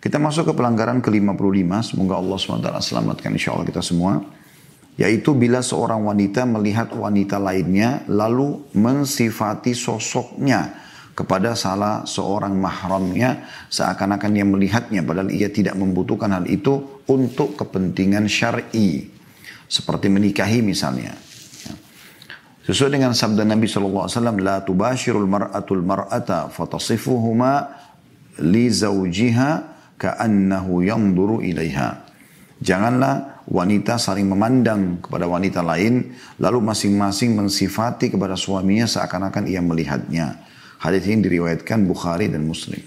Kita 0.00 0.20
masuk 0.20 0.50
ke 0.50 0.52
pelanggaran 0.54 1.02
ke-55, 1.02 1.94
semoga 1.94 2.20
Allah 2.20 2.36
SWT 2.38 2.68
selamatkan 2.84 3.30
insya 3.32 3.56
Allah 3.56 3.66
kita 3.66 3.82
semua. 3.82 4.22
Yaitu 4.96 5.36
bila 5.36 5.60
seorang 5.60 6.00
wanita 6.08 6.48
melihat 6.48 6.88
wanita 6.96 7.36
lainnya 7.36 8.00
lalu 8.08 8.64
mensifati 8.72 9.76
sosoknya 9.76 10.72
kepada 11.12 11.52
salah 11.52 12.04
seorang 12.04 12.56
mahramnya 12.56 13.44
seakan-akan 13.72 14.30
dia 14.36 14.44
melihatnya 14.44 15.00
padahal 15.04 15.32
ia 15.32 15.48
tidak 15.48 15.76
membutuhkan 15.76 16.32
hal 16.32 16.44
itu 16.48 17.04
untuk 17.08 17.56
kepentingan 17.60 18.24
syar'i. 18.24 19.12
Seperti 19.66 20.06
menikahi 20.06 20.62
misalnya. 20.62 21.12
Sesuai 22.66 22.98
dengan 22.98 23.14
sabda 23.14 23.46
Nabi 23.46 23.66
SAW 23.70 24.08
la 24.42 24.62
tubashirul 24.62 25.26
mar'atul 25.26 25.82
mar'ata 25.82 26.50
fatasifuhuma 26.50 27.70
li 28.42 28.66
zawjiha 28.70 29.75
ka'annahu 29.96 30.84
yanduru 30.84 31.40
ilaiha. 31.40 32.06
Janganlah 32.56 33.44
wanita 33.44 34.00
saling 34.00 34.24
memandang 34.28 35.04
kepada 35.04 35.28
wanita 35.28 35.60
lain, 35.60 36.16
lalu 36.40 36.58
masing-masing 36.64 37.36
mensifati 37.36 38.08
kepada 38.08 38.32
suaminya 38.32 38.88
seakan-akan 38.88 39.44
ia 39.44 39.60
melihatnya. 39.60 40.40
Hadis 40.80 41.04
ini 41.08 41.24
diriwayatkan 41.24 41.84
Bukhari 41.84 42.32
dan 42.32 42.48
Muslim. 42.48 42.80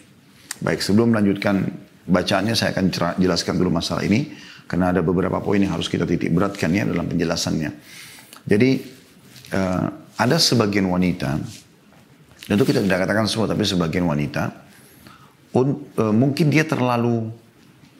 Baik, 0.62 0.82
sebelum 0.82 1.14
melanjutkan 1.14 1.70
bacaannya 2.10 2.58
saya 2.58 2.74
akan 2.74 3.18
jelaskan 3.22 3.62
dulu 3.62 3.70
masalah 3.70 4.02
ini 4.06 4.34
karena 4.66 4.94
ada 4.94 5.02
beberapa 5.06 5.38
poin 5.42 5.62
yang 5.62 5.74
harus 5.74 5.90
kita 5.90 6.06
titik 6.06 6.34
beratkan 6.34 6.70
ya 6.74 6.86
dalam 6.86 7.06
penjelasannya. 7.06 7.72
Jadi 8.46 8.70
uh, 9.54 9.86
ada 10.18 10.38
sebagian 10.38 10.90
wanita, 10.90 11.38
tentu 12.46 12.64
kita 12.66 12.82
tidak 12.82 13.06
katakan 13.06 13.26
semua 13.30 13.50
tapi 13.50 13.66
sebagian 13.66 14.06
wanita 14.10 14.69
uh, 15.54 16.14
mungkin 16.14 16.54
dia 16.54 16.66
terlalu 16.66 17.30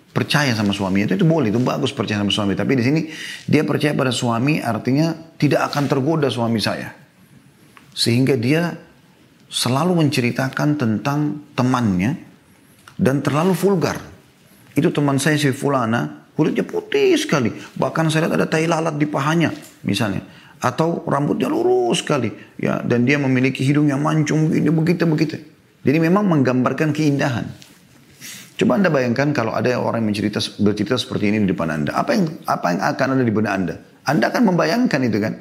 percaya 0.10 0.52
sama 0.58 0.74
suaminya 0.74 1.14
itu, 1.14 1.22
itu 1.22 1.28
boleh 1.28 1.54
itu 1.54 1.62
bagus 1.62 1.94
percaya 1.94 2.22
sama 2.22 2.34
suami. 2.34 2.54
Tapi 2.58 2.72
di 2.78 2.84
sini 2.84 3.02
dia 3.46 3.62
percaya 3.66 3.94
pada 3.94 4.10
suami 4.14 4.62
artinya 4.62 5.14
tidak 5.38 5.70
akan 5.74 5.84
tergoda 5.86 6.28
suami 6.30 6.60
saya. 6.62 6.94
Sehingga 7.94 8.38
dia 8.38 8.74
selalu 9.50 10.06
menceritakan 10.06 10.78
tentang 10.78 11.52
temannya 11.58 12.18
dan 12.98 13.22
terlalu 13.26 13.54
vulgar. 13.58 13.98
Itu 14.78 14.94
teman 14.94 15.18
saya 15.18 15.36
si 15.36 15.50
fulana 15.50 16.30
kulitnya 16.38 16.64
putih 16.64 17.18
sekali. 17.18 17.50
Bahkan 17.52 18.14
saya 18.14 18.30
lihat 18.30 18.38
ada 18.40 18.48
tai 18.48 18.70
lalat 18.70 18.96
di 18.98 19.10
pahanya 19.10 19.54
misalnya. 19.86 20.22
Atau 20.60 21.08
rambutnya 21.08 21.48
lurus 21.48 22.04
sekali. 22.04 22.30
Ya 22.60 22.84
dan 22.84 23.08
dia 23.08 23.18
memiliki 23.18 23.64
hidung 23.66 23.90
yang 23.90 24.04
mancung 24.04 24.52
begini 24.52 24.70
begitu 24.70 25.04
begitu 25.08 25.38
jadi 25.84 25.98
memang 26.00 26.28
menggambarkan 26.28 26.92
keindahan. 26.92 27.48
Coba 28.60 28.76
anda 28.76 28.92
bayangkan 28.92 29.32
kalau 29.32 29.56
ada 29.56 29.72
orang 29.80 30.04
yang 30.04 30.12
mencerita, 30.12 30.44
bercerita 30.60 31.00
seperti 31.00 31.32
ini 31.32 31.48
di 31.48 31.56
depan 31.56 31.72
anda. 31.72 31.96
Apa 31.96 32.12
yang 32.12 32.28
apa 32.44 32.66
yang 32.76 32.82
akan 32.84 33.08
ada 33.16 33.24
di 33.24 33.32
benak 33.32 33.54
anda? 33.56 33.76
Anda 34.04 34.26
akan 34.28 34.42
membayangkan 34.52 35.00
itu 35.08 35.18
kan. 35.24 35.34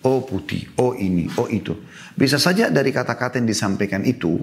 Oh 0.00 0.24
putih, 0.24 0.64
oh 0.80 0.96
ini, 0.96 1.28
oh 1.36 1.46
itu. 1.46 1.76
Bisa 2.16 2.40
saja 2.40 2.72
dari 2.72 2.88
kata-kata 2.88 3.36
yang 3.36 3.44
disampaikan 3.44 4.00
itu, 4.02 4.40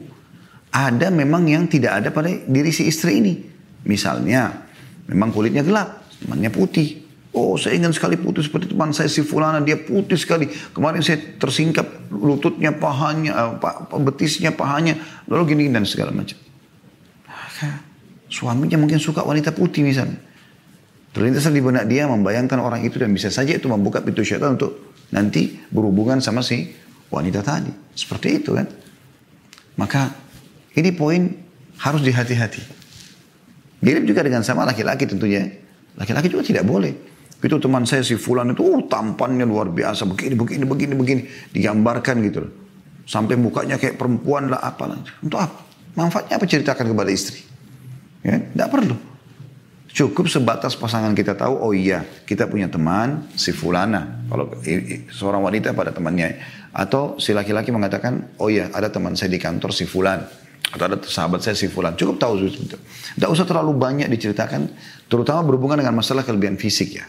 ada 0.70 1.10
memang 1.10 1.50
yang 1.50 1.66
tidak 1.66 1.98
ada 1.98 2.10
pada 2.14 2.30
diri 2.30 2.70
si 2.70 2.86
istri 2.86 3.18
ini. 3.18 3.34
Misalnya, 3.90 4.54
memang 5.10 5.34
kulitnya 5.34 5.66
gelap, 5.66 6.06
temannya 6.22 6.54
putih. 6.54 7.07
Oh 7.36 7.60
saya 7.60 7.76
ingin 7.76 7.92
sekali 7.92 8.16
putih 8.16 8.42
seperti 8.42 8.72
teman 8.72 8.96
saya 8.96 9.12
si 9.12 9.22
Fulana, 9.22 9.60
dia 9.60 9.76
putih 9.76 10.16
sekali. 10.16 10.48
Kemarin 10.48 11.04
saya 11.04 11.20
tersingkap 11.38 12.10
lututnya, 12.10 12.72
pahanya, 12.72 13.60
uh, 13.60 14.00
betisnya, 14.02 14.56
pahanya. 14.56 14.98
Lalu 15.28 15.54
gini 15.54 15.64
dan 15.70 15.84
segala 15.84 16.16
macam. 16.16 16.40
Suaminya 18.28 18.76
mungkin 18.76 19.00
suka 19.00 19.24
wanita 19.24 19.56
putih 19.56 19.84
misalnya. 19.88 20.20
Terlintas 21.16 21.50
di 21.50 21.64
benak 21.64 21.90
dia 21.90 22.06
membayangkan 22.06 22.60
orang 22.62 22.84
itu 22.86 23.00
dan 23.02 23.10
bisa 23.10 23.32
saja 23.32 23.56
itu 23.56 23.66
membuka 23.66 24.04
pintu 24.04 24.22
syaitan 24.22 24.54
untuk 24.54 24.94
nanti 25.10 25.58
berhubungan 25.72 26.22
sama 26.22 26.44
si 26.44 26.70
wanita 27.10 27.42
tadi. 27.42 27.72
Seperti 27.96 28.28
itu 28.44 28.54
kan. 28.54 28.68
Maka 29.80 30.14
ini 30.78 30.94
poin 30.94 31.26
harus 31.82 32.02
dihati-hati. 32.04 32.62
Mirip 33.82 34.04
juga 34.06 34.22
dengan 34.26 34.44
sama 34.46 34.68
laki-laki 34.68 35.10
tentunya. 35.10 35.48
Laki-laki 35.98 36.30
juga 36.30 36.46
tidak 36.46 36.66
boleh. 36.68 36.94
Itu 37.38 37.62
teman 37.62 37.86
saya 37.86 38.02
si 38.02 38.18
Fulan 38.18 38.50
itu 38.50 38.66
uh, 38.66 38.82
tampannya 38.90 39.46
luar 39.46 39.70
biasa. 39.70 40.10
Begini, 40.10 40.34
begini, 40.34 40.66
begini, 40.66 40.94
begini. 40.98 41.22
Digambarkan 41.54 42.16
gitu. 42.26 42.50
Sampai 43.06 43.38
mukanya 43.38 43.78
kayak 43.78 43.96
perempuan 43.96 44.50
lah 44.50 44.60
apalah. 44.66 44.98
Untuk 45.22 45.38
apa? 45.38 45.64
Manfaatnya 45.94 46.42
apa 46.42 46.46
ceritakan 46.50 46.86
kepada 46.94 47.10
istri? 47.14 47.42
Ya, 48.26 48.42
tidak 48.42 48.70
perlu. 48.74 48.96
Cukup 49.98 50.30
sebatas 50.30 50.78
pasangan 50.78 51.18
kita 51.18 51.34
tahu, 51.34 51.58
oh 51.58 51.74
iya, 51.74 52.06
kita 52.30 52.46
punya 52.46 52.70
teman, 52.70 53.26
si 53.34 53.50
Fulana. 53.50 54.22
Kalau 54.30 54.54
seorang 55.10 55.42
wanita 55.42 55.74
pada 55.74 55.90
temannya. 55.90 56.38
Atau 56.70 57.18
si 57.18 57.34
laki-laki 57.34 57.74
mengatakan, 57.74 58.38
oh 58.38 58.46
iya, 58.46 58.70
ada 58.78 58.94
teman 58.94 59.18
saya 59.18 59.34
di 59.34 59.42
kantor, 59.42 59.74
si 59.74 59.90
Fulan. 59.90 60.22
Atau 60.70 60.86
ada 60.86 60.98
sahabat 61.02 61.42
saya, 61.42 61.58
si 61.58 61.66
Fulan. 61.66 61.98
Cukup 61.98 62.22
tahu. 62.22 62.46
Tidak 62.46 63.26
usah 63.26 63.46
terlalu 63.50 63.74
banyak 63.74 64.06
diceritakan, 64.14 64.70
terutama 65.10 65.42
berhubungan 65.42 65.82
dengan 65.82 65.98
masalah 65.98 66.22
kelebihan 66.22 66.62
fisik 66.62 67.02
ya. 67.02 67.06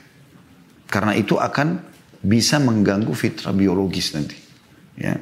Karena 0.88 1.12
itu 1.12 1.36
akan 1.36 1.84
bisa 2.24 2.58
mengganggu 2.58 3.12
fitrah 3.12 3.52
biologis 3.52 4.16
nanti. 4.16 4.36
Ya. 4.98 5.14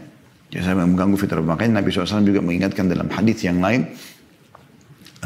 Ya, 0.46 0.62
saya 0.62 0.78
mengganggu 0.78 1.18
fitrah. 1.18 1.42
Makanya 1.42 1.82
Nabi 1.82 1.90
SAW 1.90 2.22
juga 2.22 2.38
mengingatkan 2.38 2.86
dalam 2.86 3.10
hadis 3.10 3.42
yang 3.42 3.58
lain, 3.58 3.90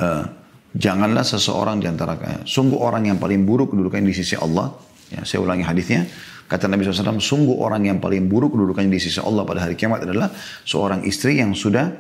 uh, 0.00 0.24
janganlah 0.72 1.22
seseorang 1.22 1.76
di 1.76 1.86
antara 1.86 2.16
sungguh 2.48 2.80
orang 2.80 3.12
yang 3.12 3.20
paling 3.20 3.44
buruk 3.44 3.76
kedudukannya 3.76 4.08
di 4.08 4.16
sisi 4.16 4.34
Allah. 4.40 4.72
Ya, 5.12 5.22
saya 5.28 5.44
ulangi 5.44 5.62
hadisnya. 5.62 6.08
Kata 6.50 6.66
Nabi 6.66 6.82
SAW, 6.82 7.22
sungguh 7.22 7.62
orang 7.62 7.86
yang 7.86 8.02
paling 8.02 8.26
buruk 8.26 8.56
kedudukannya 8.56 8.90
di 8.90 8.98
sisi 8.98 9.22
Allah 9.22 9.46
pada 9.46 9.62
hari 9.68 9.78
kiamat 9.78 10.02
adalah 10.02 10.34
seorang 10.66 11.06
istri 11.06 11.38
yang 11.38 11.54
sudah 11.54 11.94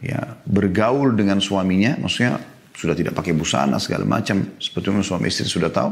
ya 0.00 0.40
bergaul 0.48 1.12
dengan 1.12 1.42
suaminya, 1.42 2.00
maksudnya 2.00 2.40
sudah 2.72 2.96
tidak 2.96 3.12
pakai 3.12 3.36
busana 3.36 3.76
segala 3.76 4.08
macam, 4.08 4.56
yang 4.56 5.04
suami 5.04 5.28
istri 5.28 5.44
sudah 5.44 5.68
tahu 5.68 5.90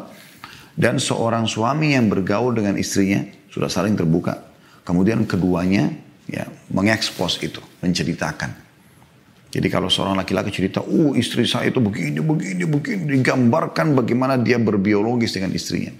dan 0.73 0.97
seorang 0.97 1.45
suami 1.45 1.93
yang 1.93 2.09
bergaul 2.09 2.57
dengan 2.57 2.81
istrinya 2.81 3.25
sudah 3.53 3.69
saling 3.69 3.93
terbuka. 3.93 4.41
Kemudian 4.83 5.29
keduanya 5.29 5.93
ya 6.27 6.49
mengekspos 6.73 7.39
itu, 7.45 7.61
menceritakan. 7.85 8.51
Jadi 9.53 9.69
kalau 9.69 9.93
seorang 9.93 10.17
laki-laki 10.17 10.49
cerita, 10.49 10.81
uh 10.81 11.13
istri 11.13 11.45
saya 11.45 11.69
itu 11.69 11.77
begini, 11.77 12.25
begini, 12.25 12.65
begini. 12.65 13.21
Digambarkan 13.21 13.93
bagaimana 13.93 14.41
dia 14.41 14.57
berbiologis 14.57 15.37
dengan 15.37 15.53
istrinya. 15.53 15.93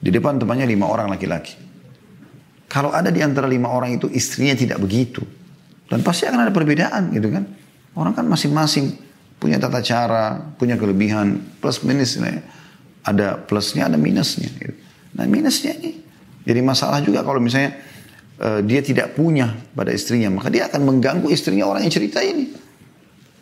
Di 0.00 0.08
depan 0.08 0.40
temannya 0.40 0.64
lima 0.64 0.88
orang 0.88 1.12
laki-laki. 1.12 1.60
Kalau 2.66 2.90
ada 2.90 3.12
di 3.12 3.20
antara 3.20 3.44
lima 3.44 3.68
orang 3.68 4.00
itu 4.00 4.08
istrinya 4.08 4.56
tidak 4.56 4.80
begitu. 4.80 5.20
Dan 5.86 6.00
pasti 6.00 6.24
akan 6.24 6.48
ada 6.48 6.52
perbedaan 6.56 7.12
gitu 7.12 7.28
kan. 7.28 7.44
Orang 7.94 8.16
kan 8.16 8.24
masing-masing 8.26 8.96
punya 9.36 9.60
tata 9.60 9.84
cara, 9.84 10.40
punya 10.56 10.80
kelebihan, 10.80 11.36
plus 11.60 11.84
minus. 11.84 12.16
Ya 12.16 12.40
ada 13.06 13.38
plusnya, 13.38 13.86
ada 13.86 13.94
minusnya. 13.94 14.50
Gitu. 14.50 14.74
Nah 15.14 15.24
minusnya 15.30 15.72
ini 15.78 16.06
jadi 16.46 16.62
masalah 16.62 17.02
juga 17.02 17.26
kalau 17.26 17.42
misalnya 17.42 17.74
uh, 18.38 18.62
dia 18.62 18.78
tidak 18.78 19.18
punya 19.18 19.50
pada 19.74 19.90
istrinya, 19.90 20.30
maka 20.30 20.46
dia 20.46 20.70
akan 20.70 20.86
mengganggu 20.86 21.26
istrinya 21.26 21.66
orang 21.66 21.82
yang 21.82 21.92
cerita 21.92 22.22
ini. 22.22 22.54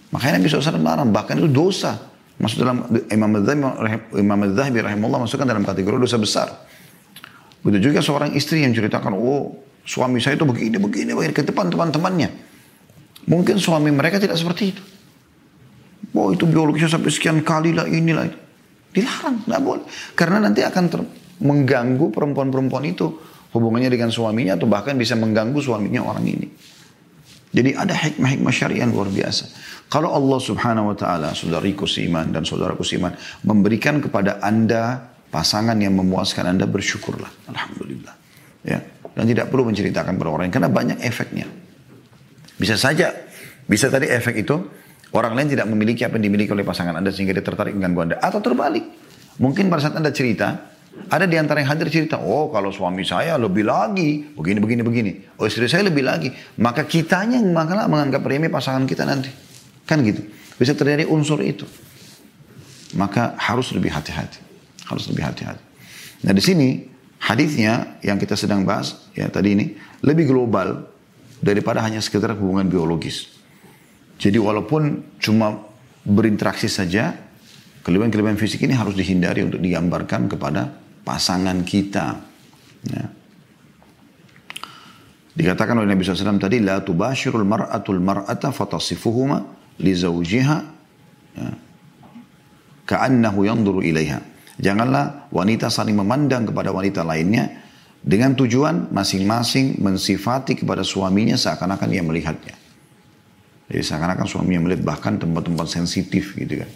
Makanya 0.08 0.40
Nabi 0.40 0.48
SAW 0.48 0.80
melarang, 0.80 1.12
bahkan 1.12 1.36
itu 1.36 1.52
dosa. 1.52 2.00
Masuk 2.40 2.66
dalam 2.66 2.88
Imam 3.12 3.30
Al-Zahabi 3.30 4.18
Imam 4.18 4.40
Al-Zahabi 4.42 4.78
rahimahullah 4.82 5.20
masukkan 5.28 5.46
dalam 5.46 5.62
kategori 5.62 6.00
dosa 6.00 6.16
besar. 6.18 6.48
Begitu 7.60 7.92
juga 7.92 8.00
seorang 8.00 8.32
istri 8.32 8.64
yang 8.64 8.72
ceritakan, 8.72 9.14
oh 9.14 9.62
suami 9.84 10.18
saya 10.18 10.40
itu 10.40 10.48
begini, 10.48 10.80
begini, 10.80 11.12
begini, 11.12 11.32
ke 11.36 11.44
depan 11.44 11.68
teman-temannya. 11.68 12.32
Mungkin 13.28 13.60
suami 13.60 13.92
mereka 13.92 14.16
tidak 14.16 14.40
seperti 14.40 14.72
itu. 14.72 14.82
Oh 16.16 16.32
itu 16.32 16.48
biologisnya 16.48 16.96
sampai 16.96 17.10
sekian 17.12 17.44
kali 17.44 17.76
lah 17.76 17.84
inilah 17.84 18.24
itu. 18.32 18.38
Dilarang, 18.94 19.42
nggak 19.44 19.62
boleh. 19.62 19.84
Karena 20.14 20.38
nanti 20.46 20.62
akan 20.62 20.84
ter- 20.86 21.10
mengganggu 21.42 22.14
perempuan-perempuan 22.14 22.84
itu 22.86 23.10
hubungannya 23.50 23.90
dengan 23.90 24.14
suaminya 24.14 24.54
atau 24.54 24.70
bahkan 24.70 24.94
bisa 24.94 25.18
mengganggu 25.18 25.58
suaminya 25.58 26.06
orang 26.06 26.26
ini. 26.30 26.48
Jadi 27.54 27.70
ada 27.74 27.94
hikmah-hikmah 27.94 28.54
syariah 28.54 28.86
luar 28.86 29.10
biasa. 29.10 29.46
Kalau 29.86 30.10
Allah 30.10 30.40
subhanahu 30.42 30.90
wa 30.90 30.96
ta'ala, 30.98 31.30
saudariku 31.38 31.86
seiman 31.86 32.34
dan 32.34 32.42
saudaraku 32.42 32.82
seiman, 32.82 33.14
memberikan 33.46 34.02
kepada 34.02 34.42
anda 34.42 35.14
pasangan 35.30 35.78
yang 35.78 35.94
memuaskan 35.94 36.50
anda, 36.50 36.66
bersyukurlah. 36.66 37.30
Alhamdulillah. 37.50 38.14
Ya. 38.66 38.82
Dan 39.14 39.30
tidak 39.30 39.54
perlu 39.54 39.70
menceritakan 39.70 40.18
pada 40.18 40.30
orang 40.34 40.50
karena 40.50 40.66
banyak 40.66 40.98
efeknya. 41.06 41.46
Bisa 42.58 42.74
saja, 42.74 43.14
bisa 43.70 43.86
tadi 43.86 44.10
efek 44.10 44.42
itu 44.42 44.58
Orang 45.14 45.38
lain 45.38 45.46
tidak 45.46 45.70
memiliki 45.70 46.02
apa 46.02 46.18
yang 46.18 46.26
dimiliki 46.26 46.50
oleh 46.50 46.66
pasangan 46.66 46.98
Anda 46.98 47.14
sehingga 47.14 47.38
dia 47.38 47.46
tertarik 47.46 47.70
mengganggu 47.78 48.00
Anda. 48.02 48.16
Atau 48.18 48.42
terbalik. 48.42 48.82
Mungkin 49.38 49.70
pada 49.70 49.86
saat 49.86 49.94
Anda 49.94 50.10
cerita, 50.10 50.74
ada 51.06 51.26
di 51.26 51.38
antara 51.38 51.62
yang 51.62 51.70
hadir 51.70 51.86
cerita, 51.86 52.18
oh 52.18 52.50
kalau 52.50 52.74
suami 52.74 53.06
saya 53.06 53.38
lebih 53.38 53.62
lagi, 53.62 54.34
begini, 54.34 54.58
begini, 54.58 54.82
begini. 54.82 55.12
Oh 55.38 55.46
istri 55.46 55.70
saya 55.70 55.86
lebih 55.86 56.02
lagi. 56.02 56.34
Maka 56.58 56.82
kitanya 56.86 57.38
yang 57.38 57.54
menganggap 57.54 58.26
remeh 58.26 58.50
pasangan 58.50 58.82
kita 58.90 59.06
nanti. 59.06 59.30
Kan 59.86 60.02
gitu. 60.02 60.26
Bisa 60.58 60.74
terjadi 60.74 61.06
unsur 61.06 61.38
itu. 61.42 61.66
maka 62.94 63.34
harus 63.42 63.74
lebih 63.74 63.90
hati-hati. 63.90 64.38
Harus 64.86 65.10
lebih 65.10 65.26
hati-hati. 65.26 65.62
Nah 66.24 66.32
di 66.32 66.42
sini 66.42 66.68
hadisnya 67.18 67.98
yang 68.06 68.16
kita 68.22 68.38
sedang 68.38 68.62
bahas 68.62 69.10
ya 69.18 69.26
tadi 69.26 69.58
ini 69.58 69.66
lebih 70.06 70.30
global 70.30 70.86
daripada 71.42 71.82
hanya 71.82 71.98
sekedar 71.98 72.32
hubungan 72.38 72.70
biologis. 72.70 73.33
Jadi 74.24 74.40
walaupun 74.40 75.12
cuma 75.20 75.52
berinteraksi 76.00 76.64
saja, 76.64 77.12
kelebihan-kelebihan 77.84 78.40
fisik 78.40 78.64
ini 78.64 78.72
harus 78.72 78.96
dihindari 78.96 79.44
untuk 79.44 79.60
digambarkan 79.60 80.32
kepada 80.32 80.72
pasangan 81.04 81.60
kita. 81.60 82.24
Ya. 82.88 83.04
Dikatakan 85.36 85.76
oleh 85.76 85.92
Nabi 85.92 86.08
SAW 86.08 86.40
tadi, 86.40 86.64
mar'atul 86.64 88.00
mar'ata 88.00 88.48
fatasifuhuma 88.48 89.44
li 89.84 89.92
zawjiha 89.92 90.56
ya. 91.36 91.50
ka'annahu 92.88 93.44
yanduru 93.44 93.84
ilaiha. 93.84 94.24
Janganlah 94.56 95.28
wanita 95.28 95.68
saling 95.68 96.00
memandang 96.00 96.48
kepada 96.48 96.72
wanita 96.72 97.04
lainnya 97.04 97.60
dengan 98.00 98.32
tujuan 98.32 98.88
masing-masing 98.88 99.84
mensifati 99.84 100.56
kepada 100.56 100.80
suaminya 100.80 101.36
seakan-akan 101.36 101.88
ia 101.92 102.00
melihatnya. 102.00 102.63
Jadi 103.68 103.80
seakan-akan 103.80 104.26
suaminya 104.28 104.68
melihat 104.68 104.84
bahkan 104.84 105.16
tempat-tempat 105.16 105.66
sensitif 105.68 106.36
gitu 106.36 106.60
kan. 106.60 106.70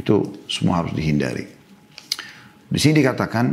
Itu 0.00 0.14
semua 0.48 0.80
harus 0.80 0.96
dihindari. 0.96 1.44
Di 2.70 2.78
sini 2.78 3.02
dikatakan 3.02 3.46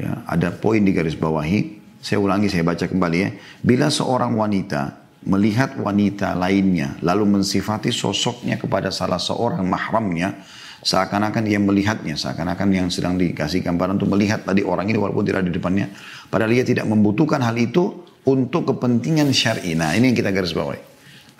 ya, 0.00 0.26
ada 0.26 0.50
poin 0.50 0.82
di 0.82 0.90
garis 0.90 1.14
bawahi 1.14 1.80
saya 2.00 2.16
ulangi, 2.16 2.48
saya 2.48 2.64
baca 2.64 2.88
kembali 2.88 3.18
ya. 3.20 3.30
Bila 3.60 3.92
seorang 3.92 4.32
wanita 4.32 4.96
melihat 5.28 5.76
wanita 5.76 6.32
lainnya, 6.32 6.96
lalu 7.04 7.28
mensifati 7.28 7.92
sosoknya 7.92 8.56
kepada 8.56 8.88
salah 8.88 9.20
seorang 9.20 9.60
mahramnya, 9.68 10.40
seakan-akan 10.80 11.44
dia 11.44 11.60
melihatnya, 11.60 12.16
seakan-akan 12.16 12.68
yang 12.72 12.88
sedang 12.88 13.20
dikasih 13.20 13.60
gambaran 13.60 14.00
untuk 14.00 14.16
melihat 14.16 14.48
tadi 14.48 14.64
orang 14.64 14.88
ini 14.88 14.96
walaupun 14.96 15.28
tidak 15.28 15.44
di 15.44 15.52
depannya, 15.52 15.92
padahal 16.32 16.56
dia 16.56 16.64
tidak 16.64 16.88
membutuhkan 16.88 17.44
hal 17.44 17.52
itu 17.60 18.00
untuk 18.24 18.72
kepentingan 18.72 19.28
syar'i. 19.36 19.76
Nah, 19.76 19.92
ini 19.92 20.12
yang 20.12 20.16
kita 20.16 20.32
garis 20.32 20.56
bawahi. 20.56 20.89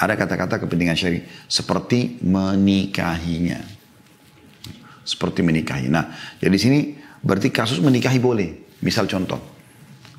Ada 0.00 0.16
kata-kata 0.16 0.56
kepentingan 0.64 0.96
syar'i 0.96 1.20
seperti 1.44 2.24
menikahinya. 2.24 3.60
Seperti 5.04 5.44
menikahi. 5.44 5.92
Nah, 5.92 6.08
jadi 6.40 6.56
sini 6.56 6.96
berarti 7.20 7.52
kasus 7.52 7.84
menikahi 7.84 8.16
boleh. 8.16 8.80
Misal 8.80 9.04
contoh, 9.04 9.36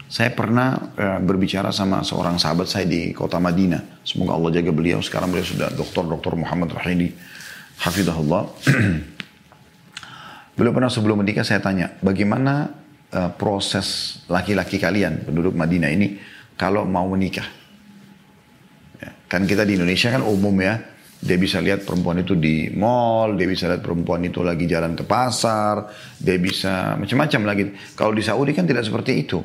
saya 0.06 0.30
pernah 0.36 0.78
uh, 0.78 1.18
berbicara 1.24 1.74
sama 1.74 2.06
seorang 2.06 2.38
sahabat 2.38 2.70
saya 2.70 2.86
di 2.86 3.10
kota 3.10 3.42
Madinah. 3.42 4.06
Semoga 4.06 4.38
Allah 4.38 4.52
jaga 4.54 4.70
beliau. 4.70 5.02
Sekarang 5.02 5.34
beliau 5.34 5.48
sudah 5.48 5.74
doktor, 5.74 6.06
doktor 6.06 6.38
Muhammad 6.38 6.76
Rahidi. 6.78 7.16
Hafidahullah. 7.82 8.44
beliau 10.60 10.74
pernah 10.76 10.92
sebelum 10.92 11.26
menikah 11.26 11.48
saya 11.48 11.64
tanya, 11.64 11.96
bagaimana 12.06 12.70
uh, 13.16 13.32
proses 13.34 14.20
laki-laki 14.30 14.78
kalian, 14.78 15.26
penduduk 15.26 15.58
Madinah 15.58 15.90
ini, 15.90 16.20
kalau 16.54 16.86
mau 16.86 17.08
menikah? 17.10 17.61
Kan 19.32 19.48
kita 19.48 19.64
di 19.64 19.80
Indonesia 19.80 20.12
kan 20.12 20.28
umum 20.28 20.52
ya, 20.60 20.76
dia 21.24 21.40
bisa 21.40 21.64
lihat 21.64 21.88
perempuan 21.88 22.20
itu 22.20 22.36
di 22.36 22.68
mall, 22.76 23.40
dia 23.40 23.48
bisa 23.48 23.72
lihat 23.72 23.80
perempuan 23.80 24.28
itu 24.28 24.44
lagi 24.44 24.68
jalan 24.68 24.92
ke 24.92 25.08
pasar, 25.08 25.88
dia 26.20 26.36
bisa 26.36 27.00
macam-macam 27.00 27.42
lagi. 27.48 27.64
Kalau 27.96 28.12
di 28.12 28.20
Saudi 28.20 28.52
kan 28.52 28.68
tidak 28.68 28.84
seperti 28.84 29.24
itu. 29.24 29.40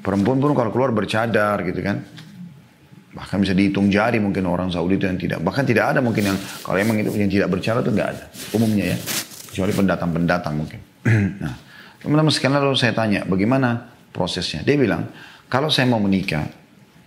Perempuan 0.00 0.40
pun 0.40 0.56
kalau 0.56 0.72
keluar 0.72 0.96
bercadar 0.96 1.60
gitu 1.60 1.84
kan. 1.84 2.00
Bahkan 3.12 3.36
bisa 3.44 3.52
dihitung 3.52 3.92
jari 3.92 4.16
mungkin 4.16 4.48
orang 4.48 4.72
Saudi 4.72 4.96
itu 4.96 5.04
yang 5.04 5.20
tidak. 5.20 5.44
Bahkan 5.44 5.64
tidak 5.68 5.92
ada 5.92 6.00
mungkin 6.00 6.32
yang, 6.32 6.38
kalau 6.64 6.80
emang 6.80 7.04
itu 7.04 7.12
yang 7.12 7.28
tidak 7.28 7.52
bercadar 7.52 7.84
itu 7.84 7.92
nggak 7.92 8.08
ada. 8.16 8.24
Umumnya 8.56 8.96
ya. 8.96 8.98
Kecuali 9.52 9.72
pendatang-pendatang 9.76 10.54
mungkin. 10.56 10.80
nah, 11.44 11.54
teman-teman 12.00 12.32
sekalian 12.32 12.64
lalu 12.64 12.80
saya 12.80 12.96
tanya, 12.96 13.28
bagaimana 13.28 13.92
prosesnya? 14.08 14.64
Dia 14.64 14.80
bilang, 14.80 15.12
kalau 15.52 15.68
saya 15.68 15.84
mau 15.92 16.00
menikah, 16.00 16.61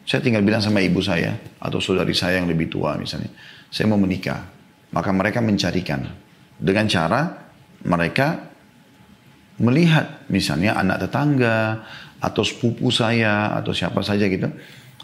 saya 0.05 0.21
tinggal 0.21 0.45
bilang 0.45 0.61
sama 0.61 0.79
ibu 0.85 1.01
saya, 1.01 1.33
atau 1.57 1.81
saudari 1.81 2.13
saya 2.13 2.39
yang 2.39 2.47
lebih 2.47 2.69
tua 2.69 2.95
misalnya, 2.95 3.33
saya 3.73 3.89
mau 3.89 3.97
menikah. 3.97 4.53
Maka 4.93 5.11
mereka 5.11 5.43
mencarikan. 5.43 6.07
Dengan 6.55 6.87
cara 6.87 7.21
mereka 7.83 8.47
melihat 9.59 10.23
misalnya 10.31 10.79
anak 10.79 11.09
tetangga, 11.09 11.83
atau 12.25 12.41
sepupu 12.41 12.89
saya 12.89 13.53
atau 13.53 13.75
siapa 13.75 14.01
saja 14.01 14.25
gitu. 14.25 14.49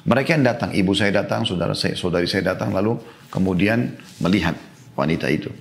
Mereka 0.01 0.33
yang 0.33 0.45
datang, 0.48 0.74
ibu 0.74 0.98
saya 0.98 1.21
datang, 1.21 1.45
saudara 1.45 1.77
saya, 1.77 1.94
saudari 1.94 2.25
saya 2.25 2.56
datang, 2.56 2.74
lalu 2.74 2.97
kemudian 3.30 3.94
melihat 4.18 4.57
wanita 4.97 5.30
itu. 5.30 5.54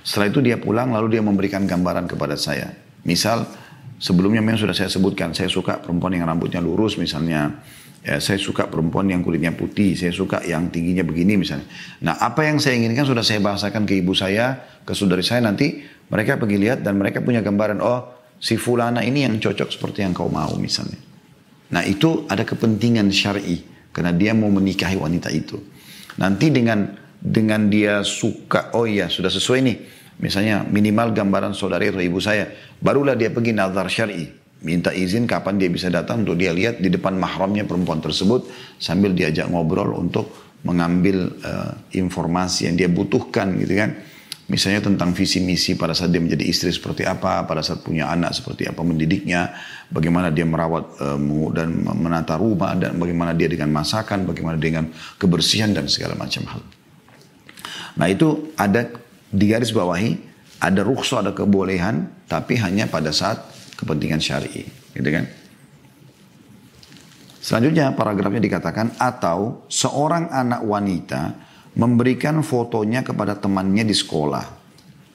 Setelah 0.00 0.32
itu 0.32 0.40
dia 0.40 0.56
pulang, 0.56 0.96
lalu 0.96 1.18
dia 1.18 1.22
memberikan 1.22 1.68
gambaran 1.68 2.08
kepada 2.08 2.32
saya. 2.40 2.72
Misal, 3.04 3.44
sebelumnya 4.00 4.40
memang 4.40 4.56
sudah 4.56 4.72
saya 4.72 4.88
sebutkan, 4.88 5.36
saya 5.36 5.52
suka 5.52 5.76
perempuan 5.76 6.16
yang 6.16 6.24
rambutnya 6.24 6.64
lurus 6.64 6.96
misalnya. 6.96 7.52
Ya, 8.02 8.18
saya 8.18 8.34
suka 8.34 8.66
perempuan 8.66 9.06
yang 9.06 9.22
kulitnya 9.22 9.54
putih, 9.54 9.94
saya 9.94 10.10
suka 10.10 10.42
yang 10.42 10.74
tingginya 10.74 11.06
begini 11.06 11.38
misalnya. 11.38 11.70
Nah, 12.02 12.18
apa 12.18 12.42
yang 12.42 12.58
saya 12.58 12.74
inginkan 12.74 13.06
sudah 13.06 13.22
saya 13.22 13.38
bahasakan 13.38 13.86
ke 13.86 13.94
ibu 14.02 14.10
saya, 14.10 14.58
ke 14.82 14.90
saudari 14.90 15.22
saya 15.22 15.46
nanti 15.46 15.86
mereka 16.10 16.34
pergi 16.34 16.58
lihat 16.58 16.82
dan 16.82 16.98
mereka 16.98 17.22
punya 17.22 17.38
gambaran, 17.46 17.78
oh 17.78 18.26
si 18.42 18.58
fulana 18.58 19.06
ini 19.06 19.22
yang 19.22 19.38
cocok 19.38 19.70
seperti 19.70 20.02
yang 20.02 20.10
kau 20.18 20.26
mau 20.26 20.50
misalnya. 20.58 20.98
Nah 21.70 21.86
itu 21.86 22.26
ada 22.26 22.42
kepentingan 22.42 23.06
syar'i 23.14 23.62
karena 23.94 24.10
dia 24.10 24.34
mau 24.34 24.50
menikahi 24.50 24.98
wanita 24.98 25.30
itu. 25.30 25.62
Nanti 26.18 26.50
dengan 26.50 26.98
dengan 27.22 27.70
dia 27.70 28.02
suka, 28.02 28.74
oh 28.74 28.82
iya 28.82 29.06
sudah 29.06 29.30
sesuai 29.30 29.60
nih. 29.62 29.76
Misalnya 30.18 30.66
minimal 30.66 31.14
gambaran 31.14 31.54
saudari 31.54 31.94
atau 31.94 32.02
ibu 32.02 32.18
saya. 32.18 32.50
Barulah 32.82 33.14
dia 33.14 33.30
pergi 33.30 33.54
nazar 33.54 33.86
syar'i. 33.86 34.41
Minta 34.62 34.94
izin 34.94 35.26
kapan 35.26 35.58
dia 35.58 35.66
bisa 35.66 35.90
datang 35.90 36.22
untuk 36.22 36.38
dia 36.38 36.54
lihat 36.54 36.78
di 36.78 36.88
depan 36.90 37.18
mahramnya 37.18 37.66
perempuan 37.66 37.98
tersebut. 37.98 38.46
Sambil 38.78 39.14
diajak 39.14 39.50
ngobrol 39.50 39.94
untuk 39.98 40.30
mengambil 40.62 41.34
uh, 41.42 41.74
informasi 41.90 42.70
yang 42.70 42.78
dia 42.78 42.86
butuhkan 42.86 43.58
gitu 43.58 43.74
kan 43.74 43.98
Misalnya 44.52 44.84
tentang 44.84 45.16
visi 45.16 45.40
misi 45.40 45.80
pada 45.80 45.96
saat 45.96 46.12
dia 46.12 46.20
menjadi 46.20 46.44
istri 46.44 46.68
seperti 46.68 47.08
apa, 47.08 47.48
pada 47.48 47.64
saat 47.64 47.80
punya 47.80 48.12
anak 48.12 48.36
seperti 48.36 48.68
apa 48.68 48.84
mendidiknya, 48.84 49.48
bagaimana 49.88 50.28
dia 50.28 50.44
merawat 50.44 50.98
uh, 51.00 51.48
dan 51.56 51.80
menata 51.80 52.36
rumah, 52.36 52.76
dan 52.76 53.00
bagaimana 53.00 53.32
dia 53.32 53.48
dengan 53.48 53.72
masakan, 53.72 54.28
bagaimana 54.28 54.60
dengan 54.60 54.92
kebersihan 55.16 55.72
dan 55.72 55.88
segala 55.88 56.20
macam 56.20 56.44
hal. 56.52 56.62
Nah 57.96 58.06
itu 58.12 58.52
ada 58.58 58.92
di 59.32 59.46
garis 59.48 59.72
bawahi, 59.72 60.20
ada 60.60 60.84
rukhsah, 60.84 61.24
ada 61.24 61.32
kebolehan, 61.32 62.12
tapi 62.28 62.60
hanya 62.60 62.90
pada 62.92 63.08
saat 63.08 63.40
kepentingan 63.82 64.22
syari, 64.22 64.62
gitu 64.94 65.10
kan? 65.10 65.26
Selanjutnya 67.42 67.90
paragrafnya 67.98 68.38
dikatakan 68.38 68.94
atau 69.02 69.66
seorang 69.66 70.30
anak 70.30 70.62
wanita 70.62 71.34
memberikan 71.74 72.38
fotonya 72.46 73.02
kepada 73.02 73.34
temannya 73.34 73.82
di 73.82 73.96
sekolah. 73.98 74.46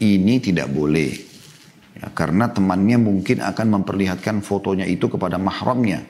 Ini 0.04 0.36
tidak 0.44 0.68
boleh. 0.68 1.12
Ya, 1.98 2.12
karena 2.12 2.52
temannya 2.52 3.00
mungkin 3.00 3.42
akan 3.42 3.80
memperlihatkan 3.80 4.44
fotonya 4.44 4.84
itu 4.86 5.08
kepada 5.08 5.40
mahramnya. 5.40 6.04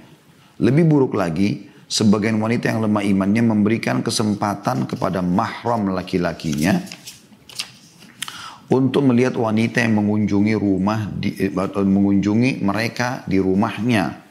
Lebih 0.57 0.89
buruk 0.89 1.13
lagi, 1.13 1.69
sebagian 1.85 2.41
wanita 2.41 2.73
yang 2.73 2.83
lemah 2.83 3.05
imannya 3.05 3.43
memberikan 3.53 4.01
kesempatan 4.01 4.89
kepada 4.89 5.21
mahram 5.21 5.93
laki-lakinya 5.93 6.81
untuk 8.67 9.07
melihat 9.07 9.39
wanita 9.39 9.79
yang 9.79 10.03
mengunjungi 10.03 10.55
rumah 10.59 11.07
di, 11.07 11.31
eh, 11.39 11.51
mengunjungi 11.71 12.59
mereka 12.59 13.23
di 13.23 13.39
rumahnya 13.39 14.27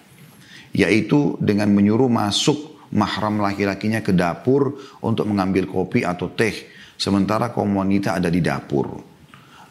yaitu 0.77 1.41
dengan 1.41 1.73
menyuruh 1.73 2.13
masuk 2.13 2.77
mahram 2.93 3.41
laki-lakinya 3.41 4.05
ke 4.05 4.13
dapur 4.13 4.77
untuk 5.01 5.25
mengambil 5.25 5.65
kopi 5.65 6.05
atau 6.05 6.29
teh, 6.29 6.69
sementara 7.01 7.49
kaum 7.49 7.81
wanita 7.81 8.21
ada 8.21 8.29
di 8.29 8.45
dapur. 8.45 9.01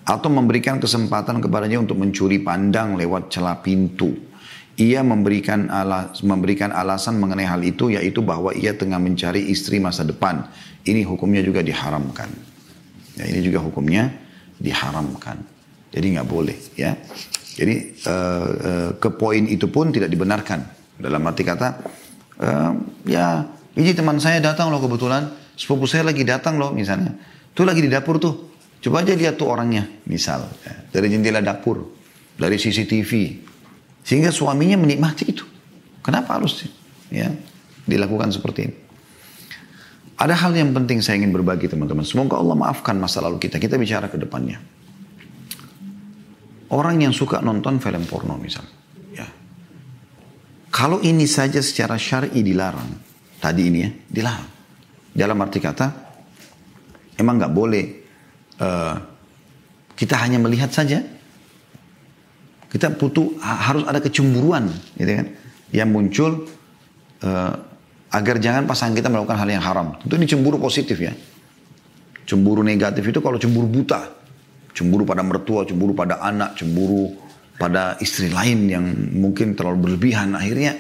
Atau 0.06 0.30
memberikan 0.34 0.82
kesempatan 0.82 1.42
kepadanya 1.42 1.82
untuk 1.82 2.02
mencuri 2.02 2.42
pandang 2.42 2.98
lewat 2.98 3.30
celah 3.30 3.62
pintu. 3.62 4.14
Ia 4.76 5.02
memberikan, 5.02 5.72
alas, 5.72 6.20
memberikan 6.22 6.74
alasan 6.74 7.22
mengenai 7.22 7.48
hal 7.48 7.62
itu 7.64 7.94
yaitu 7.96 8.20
bahwa 8.20 8.52
ia 8.52 8.76
tengah 8.76 9.00
mencari 9.00 9.46
istri 9.50 9.78
masa 9.78 10.04
depan. 10.04 10.46
Ini 10.86 11.06
hukumnya 11.08 11.42
juga 11.42 11.64
diharamkan. 11.66 12.28
Ya, 13.16 13.26
ini 13.32 13.40
juga 13.40 13.64
hukumnya 13.64 14.25
diharamkan. 14.60 15.42
Jadi 15.92 16.06
nggak 16.20 16.28
boleh 16.28 16.58
ya. 16.76 16.96
Jadi 17.56 18.04
uh, 18.04 18.48
uh, 18.52 18.90
ke 19.00 19.10
poin 19.16 19.44
itu 19.48 19.72
pun 19.72 19.92
tidak 19.92 20.12
dibenarkan. 20.12 20.60
Dalam 20.96 21.24
arti 21.28 21.44
kata 21.44 21.70
uh, 22.40 22.72
ya 23.08 23.48
ini 23.76 23.92
teman 23.92 24.20
saya 24.24 24.40
datang 24.40 24.72
loh 24.72 24.80
kebetulan, 24.80 25.28
sepupu 25.60 25.84
saya 25.88 26.08
lagi 26.08 26.24
datang 26.24 26.56
loh 26.56 26.72
misalnya. 26.72 27.16
Tuh 27.56 27.64
lagi 27.68 27.84
di 27.84 27.92
dapur 27.92 28.20
tuh. 28.20 28.56
Coba 28.80 29.02
aja 29.02 29.18
lihat 29.18 29.40
tuh 29.40 29.50
orangnya, 29.50 29.88
misal. 30.06 30.46
Ya, 30.62 30.76
dari 30.94 31.10
jendela 31.10 31.42
dapur, 31.42 31.90
dari 32.38 32.60
CCTV. 32.60 33.42
Sehingga 34.06 34.30
suaminya 34.30 34.78
menikmati 34.78 35.26
itu. 35.26 35.42
Kenapa 36.06 36.38
harus 36.38 36.70
ya 37.10 37.34
dilakukan 37.90 38.30
seperti 38.30 38.60
ini? 38.70 38.85
Ada 40.16 40.36
hal 40.48 40.56
yang 40.56 40.72
penting 40.72 41.04
saya 41.04 41.20
ingin 41.20 41.36
berbagi 41.36 41.68
teman-teman. 41.68 42.08
Semoga 42.08 42.40
Allah 42.40 42.56
maafkan 42.56 42.96
masa 42.96 43.20
lalu 43.20 43.36
kita. 43.40 43.60
Kita 43.60 43.76
bicara 43.76 44.08
ke 44.08 44.16
depannya. 44.16 44.60
orang 46.76 46.98
yang 46.98 47.14
suka 47.14 47.40
nonton 47.40 47.78
film 47.78 48.04
porno 48.10 48.36
misalnya. 48.42 48.74
Ya. 49.14 49.28
Kalau 50.74 51.00
ini 51.00 51.30
saja 51.30 51.62
secara 51.62 51.96
syar'i 51.96 52.42
dilarang, 52.42 52.90
tadi 53.38 53.70
ini 53.70 53.80
ya, 53.86 53.90
dilarang. 54.12 54.52
Dalam 55.16 55.38
arti 55.40 55.60
kata, 55.62 55.88
emang 57.16 57.40
nggak 57.40 57.54
boleh 57.54 57.86
uh, 58.60 58.96
kita 59.96 60.16
hanya 60.20 60.42
melihat 60.42 60.74
saja. 60.74 61.00
Kita 62.66 62.92
butuh 62.92 63.40
harus 63.40 63.88
ada 63.88 64.04
kecemburuan, 64.04 64.68
gitu 65.00 65.12
kan? 65.16 65.28
Yang 65.72 65.90
muncul 65.96 66.32
uh, 67.24 67.54
agar 68.12 68.36
jangan 68.38 68.70
pasangan 68.70 68.94
kita 68.94 69.10
melakukan 69.10 69.38
hal 69.40 69.50
yang 69.50 69.64
haram. 69.64 69.88
Tentu 70.02 70.14
ini 70.20 70.28
cemburu 70.30 70.58
positif 70.62 70.98
ya. 71.00 71.14
Cemburu 72.26 72.66
negatif 72.66 73.06
itu 73.06 73.22
kalau 73.22 73.38
cemburu 73.38 73.70
buta, 73.70 74.02
cemburu 74.74 75.06
pada 75.06 75.22
mertua, 75.22 75.66
cemburu 75.66 75.94
pada 75.94 76.22
anak, 76.22 76.58
cemburu 76.58 77.14
pada 77.56 77.96
istri 78.02 78.28
lain 78.34 78.68
yang 78.68 78.86
mungkin 79.16 79.54
terlalu 79.54 79.90
berlebihan. 79.90 80.34
Akhirnya 80.34 80.76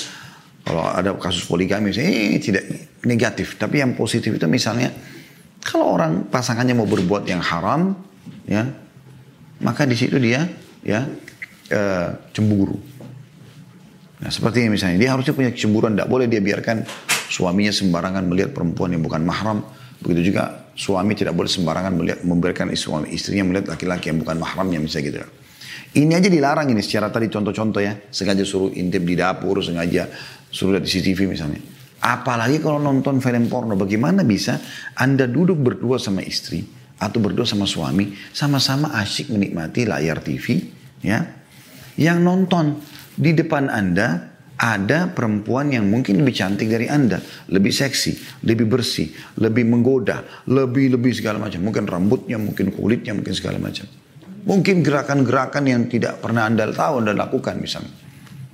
kalau 0.65 0.89
ada 0.89 1.13
kasus 1.15 1.45
poligami, 1.45 1.93
eh, 1.93 2.41
tidak 2.41 2.65
negatif. 3.05 3.55
Tapi 3.61 3.85
yang 3.85 3.93
positif 3.93 4.33
itu 4.33 4.49
misalnya 4.49 4.89
kalau 5.61 5.97
orang 5.97 6.25
pasangannya 6.29 6.73
mau 6.73 6.89
berbuat 6.89 7.29
yang 7.29 7.41
haram, 7.41 7.93
ya 8.49 8.65
maka 9.61 9.87
di 9.87 9.95
situ 9.95 10.17
dia 10.19 10.45
ya 10.85 11.05
e, 11.69 11.81
cemburu. 12.35 12.77
Nah 14.21 14.29
seperti 14.29 14.65
ini 14.65 14.77
misalnya 14.77 14.97
dia 14.99 15.09
harusnya 15.13 15.33
punya 15.33 15.51
kecemburuan, 15.53 15.97
tidak 15.97 16.09
boleh 16.09 16.25
dia 16.29 16.41
biarkan 16.43 16.85
suaminya 17.29 17.73
sembarangan 17.73 18.23
melihat 18.25 18.51
perempuan 18.55 18.93
yang 18.93 19.03
bukan 19.03 19.21
mahram. 19.25 19.63
Begitu 20.01 20.33
juga 20.33 20.69
suami 20.75 21.15
tidak 21.15 21.33
boleh 21.33 21.47
sembarangan 21.47 21.93
melihat 21.95 22.19
memberikan 22.27 22.67
suami 22.75 23.15
istrinya 23.15 23.47
melihat 23.47 23.73
laki-laki 23.73 24.11
yang 24.11 24.19
bukan 24.21 24.37
mahramnya 24.37 24.77
misalnya 24.77 25.05
gitu. 25.07 25.19
Ini 25.95 26.11
aja 26.19 26.27
dilarang 26.27 26.67
ini 26.67 26.83
secara 26.83 27.07
tadi 27.07 27.31
contoh-contoh 27.31 27.79
ya. 27.79 27.95
Sengaja 28.11 28.43
suruh 28.43 28.75
intip 28.75 29.07
di 29.07 29.15
dapur, 29.15 29.63
sengaja 29.63 30.11
suruh 30.51 30.75
lihat 30.75 30.83
di 30.83 30.91
CCTV 30.91 31.31
misalnya. 31.31 31.63
Apalagi 32.03 32.59
kalau 32.59 32.83
nonton 32.83 33.23
film 33.23 33.47
porno, 33.47 33.79
bagaimana 33.79 34.27
bisa 34.27 34.59
Anda 34.99 35.25
duduk 35.25 35.55
berdua 35.55 35.95
sama 35.95 36.19
istri 36.19 36.67
atau 36.99 37.23
berdua 37.23 37.47
sama 37.47 37.63
suami, 37.63 38.11
sama-sama 38.35 38.91
asyik 38.99 39.31
menikmati 39.31 39.87
layar 39.87 40.19
TV, 40.19 40.67
ya. 40.99 41.23
Yang 41.95 42.19
nonton 42.19 42.65
di 43.15 43.31
depan 43.31 43.71
Anda 43.71 44.34
ada 44.55 45.11
perempuan 45.11 45.67
yang 45.67 45.91
mungkin 45.91 46.23
lebih 46.23 46.31
cantik 46.31 46.71
dari 46.71 46.87
Anda, 46.87 47.19
lebih 47.51 47.75
seksi, 47.75 48.43
lebih 48.47 48.71
bersih, 48.71 49.11
lebih 49.43 49.67
menggoda, 49.67 50.23
lebih-lebih 50.47 51.11
segala 51.11 51.43
macam. 51.43 51.59
Mungkin 51.59 51.83
rambutnya, 51.83 52.39
mungkin 52.39 52.71
kulitnya, 52.71 53.11
mungkin 53.11 53.35
segala 53.35 53.59
macam. 53.59 53.83
Mungkin 54.45 54.85
gerakan-gerakan 54.85 55.63
yang 55.67 55.81
tidak 55.91 56.23
pernah 56.23 56.47
Anda 56.47 56.71
tahu, 56.71 57.03
Anda 57.03 57.11
lakukan 57.17 57.59
misalnya. 57.59 57.91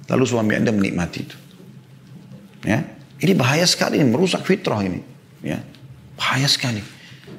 Lalu 0.10 0.24
suami 0.26 0.54
Anda 0.58 0.74
menikmati 0.74 1.20
itu. 1.22 1.38
Ya, 2.66 2.82
ini 3.22 3.34
bahaya 3.38 3.66
sekali, 3.70 4.02
ini 4.02 4.10
merusak 4.10 4.42
fitrah 4.42 4.82
ini. 4.82 5.02
Ya, 5.46 5.62
bahaya 6.18 6.50
sekali. 6.50 6.82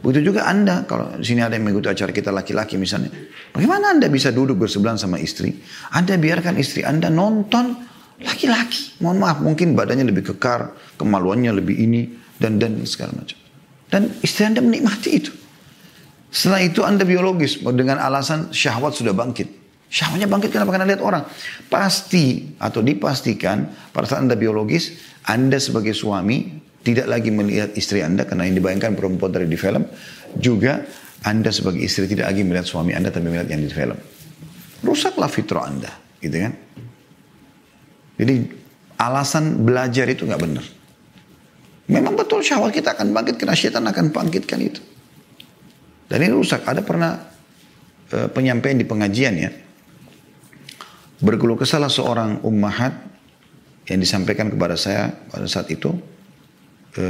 Begitu 0.02 0.34
juga 0.34 0.46
Anda, 0.50 0.86
kalau 0.86 1.14
di 1.18 1.26
sini 1.26 1.42
ada 1.42 1.54
yang 1.54 1.66
mengikuti 1.66 1.90
acara 1.90 2.10
kita 2.14 2.30
laki-laki 2.34 2.78
misalnya. 2.78 3.10
Bagaimana 3.54 3.94
Anda 3.94 4.06
bisa 4.10 4.34
duduk 4.34 4.66
bersebelahan 4.66 4.98
sama 4.98 5.18
istri? 5.18 5.54
Anda 5.94 6.18
biarkan 6.18 6.58
istri 6.58 6.82
Anda 6.82 7.12
nonton 7.12 7.91
Laki-laki, 8.22 9.02
mohon 9.02 9.18
maaf, 9.18 9.42
mungkin 9.42 9.74
badannya 9.74 10.06
lebih 10.06 10.34
kekar, 10.34 10.74
kemaluannya 10.98 11.50
lebih 11.58 11.74
ini, 11.74 12.06
dan 12.38 12.58
dan 12.58 12.78
segala 12.86 13.18
macam. 13.18 13.38
Dan 13.90 14.08
istri 14.24 14.48
Anda 14.48 14.64
menikmati 14.64 15.10
itu. 15.12 15.32
Setelah 16.32 16.64
itu 16.64 16.80
Anda 16.80 17.04
biologis, 17.04 17.60
dengan 17.60 18.00
alasan 18.00 18.54
syahwat 18.54 18.96
sudah 18.96 19.12
bangkit. 19.12 19.60
Syahwatnya 19.92 20.24
bangkit 20.24 20.48
kenapa? 20.56 20.72
Karena 20.72 20.88
lihat 20.88 21.04
orang. 21.04 21.28
Pasti 21.68 22.56
atau 22.56 22.80
dipastikan 22.80 23.68
pada 23.92 24.08
saat 24.08 24.24
Anda 24.24 24.40
biologis, 24.40 24.96
Anda 25.28 25.60
sebagai 25.60 25.92
suami 25.92 26.62
tidak 26.80 27.06
lagi 27.12 27.28
melihat 27.28 27.76
istri 27.76 28.00
Anda 28.00 28.24
karena 28.24 28.48
yang 28.48 28.56
dibayangkan 28.56 28.96
perempuan 28.96 29.30
dari 29.36 29.44
di 29.44 29.60
film. 29.60 29.84
Juga 30.40 30.80
Anda 31.28 31.52
sebagai 31.52 31.84
istri 31.84 32.08
tidak 32.08 32.32
lagi 32.32 32.42
melihat 32.42 32.64
suami 32.64 32.96
Anda 32.96 33.12
tapi 33.12 33.28
melihat 33.28 33.52
yang 33.52 33.60
di 33.60 33.68
film. 33.68 34.00
Rusaklah 34.82 35.28
fitrah 35.28 35.68
Anda, 35.68 35.92
gitu 36.18 36.48
kan? 36.48 36.52
Jadi 38.16 38.34
alasan 39.00 39.64
belajar 39.66 40.06
itu 40.06 40.28
nggak 40.28 40.42
benar. 40.42 40.64
Memang 41.90 42.14
betul 42.14 42.40
syahwat 42.40 42.70
kita 42.70 42.94
akan 42.94 43.10
bangkit 43.10 43.36
karena 43.36 43.56
syaitan 43.58 43.84
akan 43.84 44.14
bangkitkan 44.14 44.60
itu. 44.62 44.80
Dan 46.06 46.22
ini 46.22 46.32
rusak. 46.32 46.62
Ada 46.62 46.84
pernah 46.84 47.18
e, 48.08 48.28
penyampaian 48.30 48.78
di 48.78 48.86
pengajian 48.86 49.34
ya. 49.34 49.50
Berkeluh 51.22 51.58
kesah 51.58 51.82
seorang 51.90 52.42
ummahat 52.46 52.94
yang 53.90 53.98
disampaikan 53.98 54.52
kepada 54.52 54.78
saya 54.78 55.10
pada 55.28 55.48
saat 55.50 55.72
itu. 55.72 55.90
E, 56.94 57.04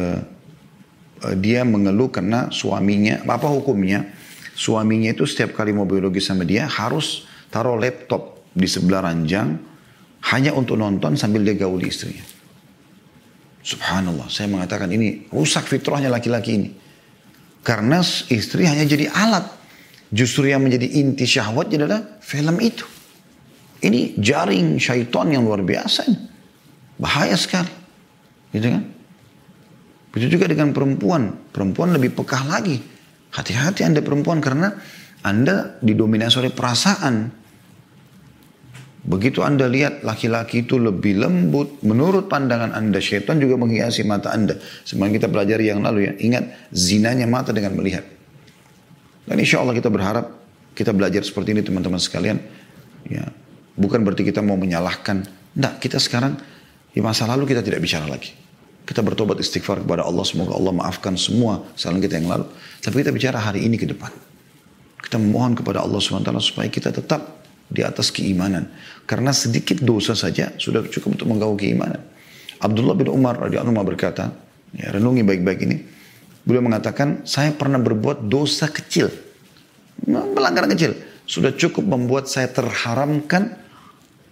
e, 1.20 1.28
dia 1.38 1.66
mengeluh 1.66 2.08
karena 2.08 2.48
suaminya, 2.48 3.22
apa 3.28 3.50
hukumnya? 3.50 4.08
Suaminya 4.52 5.12
itu 5.12 5.28
setiap 5.28 5.52
kali 5.56 5.74
mau 5.76 5.88
biologi 5.88 6.20
sama 6.20 6.44
dia 6.46 6.68
harus 6.68 7.24
taruh 7.52 7.76
laptop 7.76 8.50
di 8.52 8.68
sebelah 8.68 9.04
ranjang 9.04 9.71
hanya 10.30 10.54
untuk 10.54 10.78
nonton 10.78 11.18
sambil 11.18 11.42
dia 11.42 11.58
gauli 11.58 11.90
istrinya. 11.90 12.22
Subhanallah, 13.62 14.26
saya 14.26 14.50
mengatakan 14.50 14.90
ini 14.90 15.30
rusak 15.30 15.66
fitrahnya 15.66 16.10
laki-laki 16.10 16.50
ini. 16.58 16.70
Karena 17.62 18.02
istri 18.30 18.66
hanya 18.66 18.82
jadi 18.82 19.06
alat. 19.10 19.46
Justru 20.12 20.50
yang 20.50 20.66
menjadi 20.66 20.98
inti 20.98 21.24
syahwatnya 21.24 21.86
adalah 21.86 22.00
film 22.18 22.58
itu. 22.58 22.84
Ini 23.82 24.18
jaring 24.18 24.78
syaitan 24.82 25.30
yang 25.30 25.46
luar 25.46 25.62
biasa. 25.62 26.10
Ini. 26.10 26.18
Bahaya 26.98 27.38
sekali. 27.38 27.70
Gitu 28.50 28.66
kan? 28.66 28.82
Begitu 30.12 30.38
juga 30.38 30.46
dengan 30.50 30.74
perempuan. 30.74 31.50
Perempuan 31.54 31.94
lebih 31.94 32.12
pekah 32.18 32.42
lagi. 32.50 32.76
Hati-hati 33.32 33.86
anda 33.86 34.04
perempuan 34.04 34.44
karena 34.44 34.74
anda 35.24 35.78
didominasi 35.80 36.42
oleh 36.42 36.52
perasaan. 36.52 37.41
Begitu 39.02 39.42
Anda 39.42 39.66
lihat 39.66 40.06
laki-laki 40.06 40.62
itu 40.62 40.78
lebih 40.78 41.18
lembut, 41.18 41.82
menurut 41.82 42.30
pandangan 42.30 42.70
Anda, 42.70 43.02
syaitan 43.02 43.42
juga 43.42 43.58
menghiasi 43.58 44.06
mata 44.06 44.30
Anda. 44.30 44.62
Sebenarnya 44.86 45.18
kita 45.18 45.28
belajar 45.28 45.58
yang 45.58 45.82
lalu 45.82 46.06
ya, 46.06 46.12
ingat 46.22 46.70
zinanya 46.70 47.26
mata 47.26 47.50
dengan 47.50 47.74
melihat. 47.74 48.06
Dan 49.26 49.42
insya 49.42 49.58
Allah 49.58 49.74
kita 49.74 49.90
berharap 49.90 50.30
kita 50.78 50.94
belajar 50.94 51.26
seperti 51.26 51.50
ini 51.50 51.66
teman-teman 51.66 51.98
sekalian. 51.98 52.38
Ya, 53.10 53.26
bukan 53.74 54.06
berarti 54.06 54.22
kita 54.22 54.38
mau 54.38 54.54
menyalahkan. 54.54 55.26
Tidak, 55.26 55.74
kita 55.82 55.98
sekarang 55.98 56.38
di 56.94 57.02
masa 57.02 57.26
lalu 57.26 57.50
kita 57.50 57.58
tidak 57.66 57.82
bicara 57.82 58.06
lagi. 58.06 58.38
Kita 58.86 59.02
bertobat 59.02 59.38
istighfar 59.42 59.82
kepada 59.82 60.06
Allah, 60.06 60.22
semoga 60.22 60.54
Allah 60.54 60.74
maafkan 60.74 61.18
semua 61.18 61.58
kesalahan 61.74 62.02
kita 62.02 62.14
yang 62.22 62.30
lalu. 62.30 62.46
Tapi 62.78 62.94
kita 63.02 63.10
bicara 63.10 63.38
hari 63.42 63.66
ini 63.66 63.74
ke 63.78 63.86
depan. 63.86 64.14
Kita 65.02 65.18
memohon 65.18 65.58
kepada 65.58 65.82
Allah 65.82 65.98
SWT 65.98 66.30
supaya 66.38 66.70
kita 66.70 66.94
tetap 66.94 67.42
di 67.72 67.80
atas 67.80 68.12
keimanan. 68.12 68.68
Karena 69.04 69.34
sedikit 69.34 69.82
dosa 69.82 70.14
saja 70.14 70.54
sudah 70.56 70.86
cukup 70.86 71.18
untuk 71.20 71.28
mengganggu 71.28 71.56
keimanan. 71.58 72.00
Abdullah 72.62 72.94
bin 72.94 73.10
Umar 73.10 73.36
radhiyallahu 73.42 73.74
anhu 73.74 73.86
berkata, 73.86 74.30
ya, 74.72 74.94
renungi 74.94 75.26
baik-baik 75.26 75.60
ini. 75.66 75.76
Beliau 76.42 76.62
mengatakan, 76.62 77.26
saya 77.26 77.50
pernah 77.54 77.78
berbuat 77.82 78.26
dosa 78.26 78.70
kecil. 78.70 79.10
Pelanggaran 80.06 80.70
kecil. 80.70 80.94
Sudah 81.26 81.54
cukup 81.54 81.86
membuat 81.86 82.26
saya 82.26 82.50
terharamkan 82.50 83.58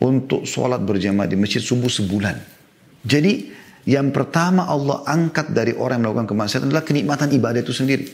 untuk 0.00 0.48
sholat 0.48 0.82
berjamaah 0.82 1.28
di 1.28 1.36
masjid 1.38 1.62
subuh 1.62 1.90
sebulan. 1.90 2.34
Jadi 3.04 3.52
yang 3.88 4.12
pertama 4.12 4.68
Allah 4.68 5.04
angkat 5.06 5.52
dari 5.54 5.72
orang 5.72 6.00
yang 6.00 6.12
melakukan 6.12 6.28
kemaksiatan 6.34 6.66
adalah 6.68 6.84
kenikmatan 6.84 7.28
ibadah 7.32 7.60
itu 7.62 7.72
sendiri. 7.72 8.06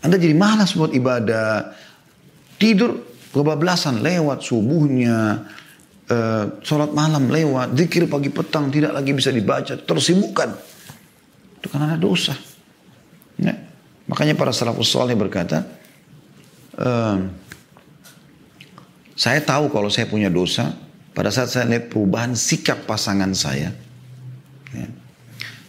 Anda 0.00 0.16
jadi 0.16 0.34
malas 0.36 0.76
buat 0.76 0.94
ibadah. 0.94 1.74
Tidur 2.60 3.09
Kebablasan 3.30 4.02
lewat 4.02 4.42
subuhnya, 4.42 5.46
uh, 6.10 6.44
sholat 6.66 6.90
malam 6.90 7.30
lewat, 7.30 7.78
zikir 7.78 8.10
pagi 8.10 8.26
petang 8.26 8.74
tidak 8.74 8.90
lagi 8.90 9.14
bisa 9.14 9.30
dibaca, 9.30 9.78
tersibukkan. 9.78 10.50
Itu 11.62 11.66
karena 11.70 11.94
ada 11.94 11.98
dosa. 12.00 12.34
Ya. 13.38 13.54
Makanya 14.10 14.34
para 14.34 14.50
salafus 14.50 14.90
salih 14.90 15.14
berkata, 15.14 15.62
uh, 16.74 17.22
saya 19.14 19.40
tahu 19.46 19.70
kalau 19.70 19.86
saya 19.86 20.10
punya 20.10 20.26
dosa, 20.26 20.74
pada 21.14 21.30
saat 21.30 21.54
saya 21.54 21.70
lihat 21.70 21.86
perubahan 21.86 22.34
sikap 22.34 22.82
pasangan 22.90 23.30
saya, 23.30 23.70
ya, 24.74 24.88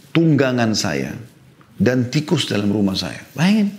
tunggangan 0.09 0.73
saya, 0.73 1.13
dan 1.77 2.09
tikus 2.09 2.49
dalam 2.49 2.73
rumah 2.73 2.97
saya. 2.97 3.21
Bayangin. 3.37 3.69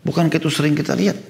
Bukankah 0.00 0.40
itu 0.40 0.48
sering 0.48 0.72
kita 0.72 0.96
lihat? 0.96 1.29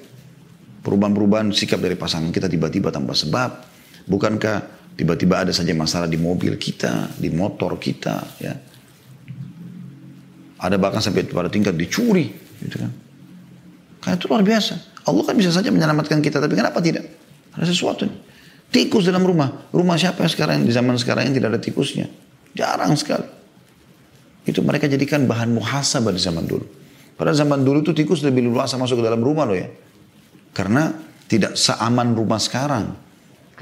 Perubahan-perubahan 0.81 1.53
sikap 1.53 1.79
dari 1.79 1.95
pasangan 1.95 2.33
kita 2.33 2.49
tiba-tiba 2.49 2.89
tanpa 2.89 3.13
sebab. 3.13 3.69
Bukankah 4.05 4.57
tiba-tiba 4.97 5.45
ada 5.45 5.53
saja 5.53 5.71
masalah 5.77 6.09
di 6.09 6.17
mobil 6.17 6.57
kita, 6.57 7.13
di 7.15 7.29
motor 7.29 7.77
kita, 7.77 8.17
ya. 8.41 8.53
Ada 10.61 10.77
bahkan 10.77 11.01
sampai 11.01 11.25
pada 11.25 11.49
tingkat 11.49 11.73
dicuri, 11.73 12.29
gitu 12.61 12.77
kan. 12.77 12.91
Karena 14.01 14.15
itu 14.17 14.25
luar 14.29 14.45
biasa. 14.45 14.73
Allah 15.05 15.23
kan 15.25 15.33
bisa 15.33 15.49
saja 15.49 15.73
menyelamatkan 15.73 16.21
kita, 16.21 16.37
tapi 16.37 16.53
kenapa 16.53 16.77
tidak? 16.81 17.05
Ada 17.57 17.65
sesuatu 17.69 18.05
nih. 18.05 18.17
Tikus 18.69 19.09
dalam 19.09 19.25
rumah. 19.25 19.69
Rumah 19.73 19.97
siapa 19.97 20.21
yang 20.21 20.31
sekarang 20.31 20.57
di 20.63 20.73
zaman 20.73 20.95
sekarang 21.01 21.29
yang 21.29 21.35
tidak 21.35 21.57
ada 21.57 21.61
tikusnya? 21.61 22.05
Jarang 22.53 22.93
sekali. 22.93 23.25
Itu 24.45 24.61
mereka 24.65 24.89
jadikan 24.89 25.25
bahan 25.25 25.53
muhasabah 25.53 26.13
di 26.13 26.21
zaman 26.21 26.45
dulu. 26.45 26.65
Pada 27.17 27.35
zaman 27.35 27.61
dulu 27.61 27.85
itu 27.85 27.93
tikus 27.93 28.25
lebih 28.25 28.47
luas 28.49 28.73
masuk 28.73 29.01
ke 29.01 29.03
dalam 29.05 29.21
rumah 29.21 29.45
loh 29.45 29.57
ya. 29.57 29.69
Karena 30.51 30.91
tidak 31.31 31.55
seaman 31.55 32.11
rumah 32.11 32.39
sekarang. 32.39 32.91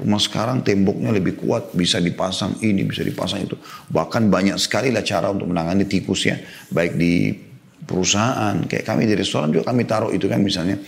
Rumah 0.00 0.20
sekarang 0.20 0.64
temboknya 0.64 1.12
lebih 1.12 1.38
kuat, 1.38 1.76
bisa 1.76 2.00
dipasang 2.00 2.56
ini, 2.64 2.88
bisa 2.88 3.04
dipasang 3.04 3.44
itu. 3.44 3.54
Bahkan 3.92 4.32
banyak 4.32 4.56
sekali 4.56 4.88
lah 4.90 5.04
cara 5.04 5.28
untuk 5.28 5.52
menangani 5.52 5.84
tikus 5.84 6.24
ya. 6.24 6.40
Baik 6.72 6.96
di 6.96 7.36
perusahaan, 7.84 8.56
kayak 8.64 8.84
kami 8.88 9.04
di 9.04 9.14
restoran 9.14 9.52
juga 9.52 9.70
kami 9.70 9.84
taruh 9.84 10.10
itu 10.10 10.26
kan 10.26 10.40
misalnya. 10.40 10.80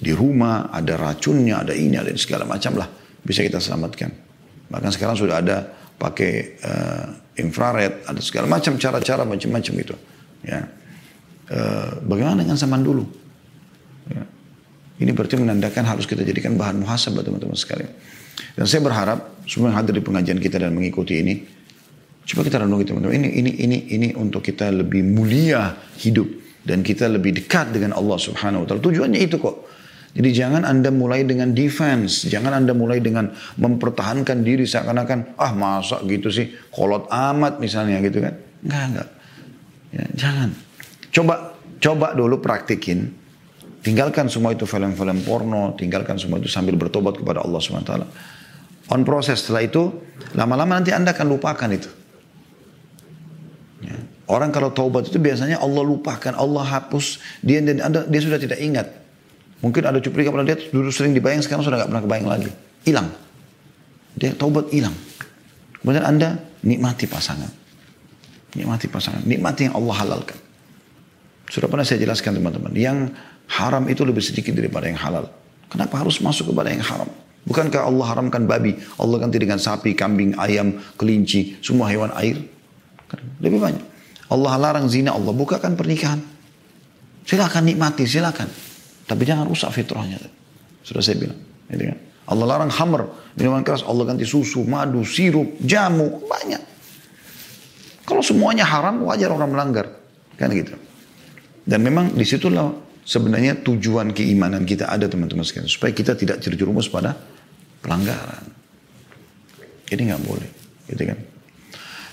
Di 0.00 0.12
rumah 0.16 0.72
ada 0.72 0.96
racunnya, 0.96 1.60
ada 1.60 1.76
ini, 1.76 1.96
ada 1.96 2.12
segala 2.16 2.48
macam 2.48 2.76
lah. 2.76 2.88
Bisa 3.20 3.44
kita 3.44 3.60
selamatkan. 3.60 4.08
Bahkan 4.70 4.90
sekarang 4.96 5.16
sudah 5.16 5.40
ada 5.44 5.66
pakai 6.00 6.56
uh, 6.64 7.06
infrared, 7.36 8.08
ada 8.08 8.20
segala 8.24 8.48
macam 8.48 8.80
cara-cara 8.80 9.28
macam-macam 9.28 9.74
itu. 9.76 9.94
Ya. 10.44 10.68
Uh, 11.50 12.00
bagaimana 12.06 12.44
dengan 12.44 12.56
zaman 12.56 12.80
dulu? 12.80 13.04
Ini 15.00 15.16
berarti 15.16 15.40
menandakan 15.40 15.88
harus 15.88 16.04
kita 16.04 16.20
jadikan 16.20 16.60
bahan 16.60 16.84
muhasabah 16.84 17.24
teman-teman 17.24 17.56
sekalian. 17.56 17.88
Dan 18.52 18.64
saya 18.68 18.84
berharap 18.84 19.40
semua 19.48 19.72
yang 19.72 19.80
hadir 19.80 19.96
di 19.96 20.04
pengajian 20.04 20.36
kita 20.36 20.60
dan 20.60 20.76
mengikuti 20.76 21.24
ini, 21.24 21.40
coba 22.28 22.44
kita 22.44 22.60
renungi 22.60 22.84
teman-teman. 22.84 23.16
Ini 23.16 23.28
ini 23.32 23.50
ini 23.64 23.78
ini 23.96 24.08
untuk 24.12 24.44
kita 24.44 24.68
lebih 24.68 25.00
mulia 25.00 25.72
hidup 25.96 26.28
dan 26.68 26.84
kita 26.84 27.08
lebih 27.08 27.32
dekat 27.32 27.72
dengan 27.72 27.96
Allah 27.96 28.20
Subhanahu 28.20 28.64
wa 28.64 28.66
taala. 28.68 28.80
Tujuannya 28.84 29.20
itu 29.24 29.40
kok. 29.40 29.56
Jadi 30.10 30.28
jangan 30.34 30.66
Anda 30.66 30.90
mulai 30.90 31.22
dengan 31.22 31.54
defense, 31.54 32.26
jangan 32.26 32.50
Anda 32.50 32.74
mulai 32.74 32.98
dengan 32.98 33.30
mempertahankan 33.56 34.42
diri 34.42 34.66
seakan-akan 34.66 35.38
ah 35.38 35.54
masa 35.54 36.02
gitu 36.02 36.34
sih 36.34 36.50
kolot 36.74 37.06
amat 37.08 37.62
misalnya 37.62 38.02
gitu 38.02 38.18
kan. 38.18 38.34
Enggak, 38.66 38.84
enggak. 38.90 39.08
Ya, 39.94 40.04
jangan. 40.18 40.48
Coba 41.14 41.34
coba 41.78 42.12
dulu 42.18 42.42
praktikin 42.42 43.19
Tinggalkan 43.80 44.28
semua 44.28 44.52
itu 44.52 44.68
film-film 44.68 45.24
porno, 45.24 45.72
tinggalkan 45.72 46.20
semua 46.20 46.36
itu 46.36 46.52
sambil 46.52 46.76
bertobat 46.76 47.16
kepada 47.16 47.40
Allah 47.40 47.56
SWT. 47.56 47.92
On 48.92 49.00
proses 49.06 49.40
setelah 49.40 49.64
itu, 49.64 49.88
lama-lama 50.36 50.76
nanti 50.76 50.92
Anda 50.92 51.16
akan 51.16 51.26
lupakan 51.32 51.70
itu. 51.72 51.88
Ya. 53.80 53.96
Orang 54.28 54.52
kalau 54.52 54.68
taubat 54.68 55.08
itu 55.08 55.16
biasanya 55.16 55.64
Allah 55.64 55.80
lupakan, 55.80 56.36
Allah 56.36 56.64
hapus, 56.76 57.24
dia 57.40 57.64
dan 57.64 57.80
anda, 57.80 58.04
dia 58.04 58.20
sudah 58.20 58.36
tidak 58.36 58.60
ingat. 58.60 58.86
Mungkin 59.64 59.80
ada 59.84 59.96
cuplikan 60.00 60.36
pada 60.36 60.44
dia 60.44 60.56
dulu 60.68 60.92
sering 60.92 61.16
dibayang, 61.16 61.40
sekarang 61.40 61.64
sudah 61.64 61.80
nggak 61.80 61.90
pernah 61.92 62.04
kebayang 62.04 62.28
lagi. 62.28 62.50
Hilang. 62.84 63.08
Dia 64.16 64.36
taubat 64.36 64.68
hilang. 64.72 64.92
Kemudian 65.80 66.04
Anda 66.04 66.36
nikmati 66.60 67.08
pasangan. 67.08 67.48
Nikmati 68.56 68.86
pasangan. 68.92 69.24
Nikmati 69.24 69.68
yang 69.68 69.74
Allah 69.80 69.96
halalkan. 70.04 70.38
Sudah 71.48 71.66
pernah 71.66 71.82
saya 71.82 72.04
jelaskan 72.04 72.36
teman-teman. 72.36 72.72
Yang 72.76 73.10
haram 73.50 73.84
itu 73.90 74.06
lebih 74.06 74.22
sedikit 74.22 74.54
daripada 74.54 74.86
yang 74.86 74.98
halal. 74.98 75.26
Kenapa 75.70 76.02
harus 76.02 76.18
masuk 76.22 76.50
kepada 76.54 76.70
yang 76.70 76.82
haram? 76.82 77.10
Bukankah 77.46 77.88
Allah 77.88 78.06
haramkan 78.10 78.44
babi? 78.44 78.76
Allah 79.00 79.16
ganti 79.16 79.40
dengan 79.40 79.56
sapi, 79.56 79.96
kambing, 79.96 80.36
ayam, 80.36 80.76
kelinci, 81.00 81.58
semua 81.64 81.88
hewan 81.88 82.12
air. 82.20 82.36
Lebih 83.40 83.58
banyak. 83.58 83.84
Allah 84.30 84.54
larang 84.60 84.86
zina, 84.86 85.16
Allah 85.16 85.34
bukakan 85.34 85.74
pernikahan. 85.74 86.20
Silakan 87.26 87.62
nikmati, 87.66 88.06
silakan. 88.06 88.46
Tapi 89.08 89.22
jangan 89.26 89.48
rusak 89.48 89.74
fitrahnya. 89.74 90.20
Sudah 90.86 91.02
saya 91.02 91.18
bilang. 91.18 91.40
Gitu 91.70 91.90
kan? 91.90 91.98
Allah 92.30 92.46
larang 92.46 92.70
hammer, 92.70 93.10
minuman 93.34 93.66
keras, 93.66 93.82
Allah 93.82 94.06
ganti 94.06 94.22
susu, 94.22 94.62
madu, 94.62 95.02
sirup, 95.02 95.58
jamu, 95.66 96.22
banyak. 96.30 96.62
Kalau 98.06 98.22
semuanya 98.22 98.62
haram, 98.66 99.02
wajar 99.06 99.34
orang 99.34 99.50
melanggar. 99.50 99.86
Kan 100.38 100.54
gitu. 100.54 100.78
Dan 101.66 101.82
memang 101.82 102.14
di 102.14 102.22
situlah 102.22 102.70
sebenarnya 103.10 103.58
tujuan 103.66 104.14
keimanan 104.14 104.62
kita 104.62 104.86
ada 104.86 105.10
teman-teman 105.10 105.42
sekalian. 105.42 105.66
Supaya 105.66 105.90
kita 105.90 106.14
tidak 106.14 106.38
terjerumus 106.38 106.86
pada 106.86 107.18
pelanggaran. 107.82 108.46
Ini 109.90 110.02
nggak 110.14 110.22
boleh. 110.22 110.50
Gitu 110.86 111.02
kan. 111.02 111.18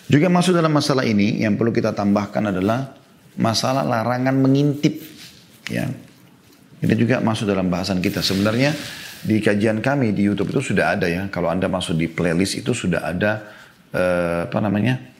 Juga 0.09 0.27
masuk 0.33 0.57
dalam 0.57 0.73
masalah 0.73 1.05
ini 1.05 1.45
yang 1.45 1.53
perlu 1.53 1.69
kita 1.69 1.93
tambahkan 1.93 2.49
adalah 2.49 2.97
masalah 3.37 3.85
larangan 3.85 4.33
mengintip. 4.33 4.97
Ya. 5.69 5.85
Ini 6.81 6.93
juga 6.97 7.21
masuk 7.21 7.45
dalam 7.45 7.69
bahasan 7.69 8.01
kita. 8.01 8.25
Sebenarnya 8.25 8.73
di 9.21 9.37
kajian 9.37 9.77
kami 9.85 10.17
di 10.17 10.25
YouTube 10.25 10.49
itu 10.49 10.73
sudah 10.73 10.97
ada 10.97 11.05
ya. 11.05 11.29
Kalau 11.29 11.53
Anda 11.53 11.69
masuk 11.69 11.93
di 11.93 12.09
playlist 12.09 12.57
itu 12.57 12.73
sudah 12.73 13.05
ada 13.05 13.45
eh, 13.93 14.49
apa 14.49 14.57
namanya? 14.57 15.13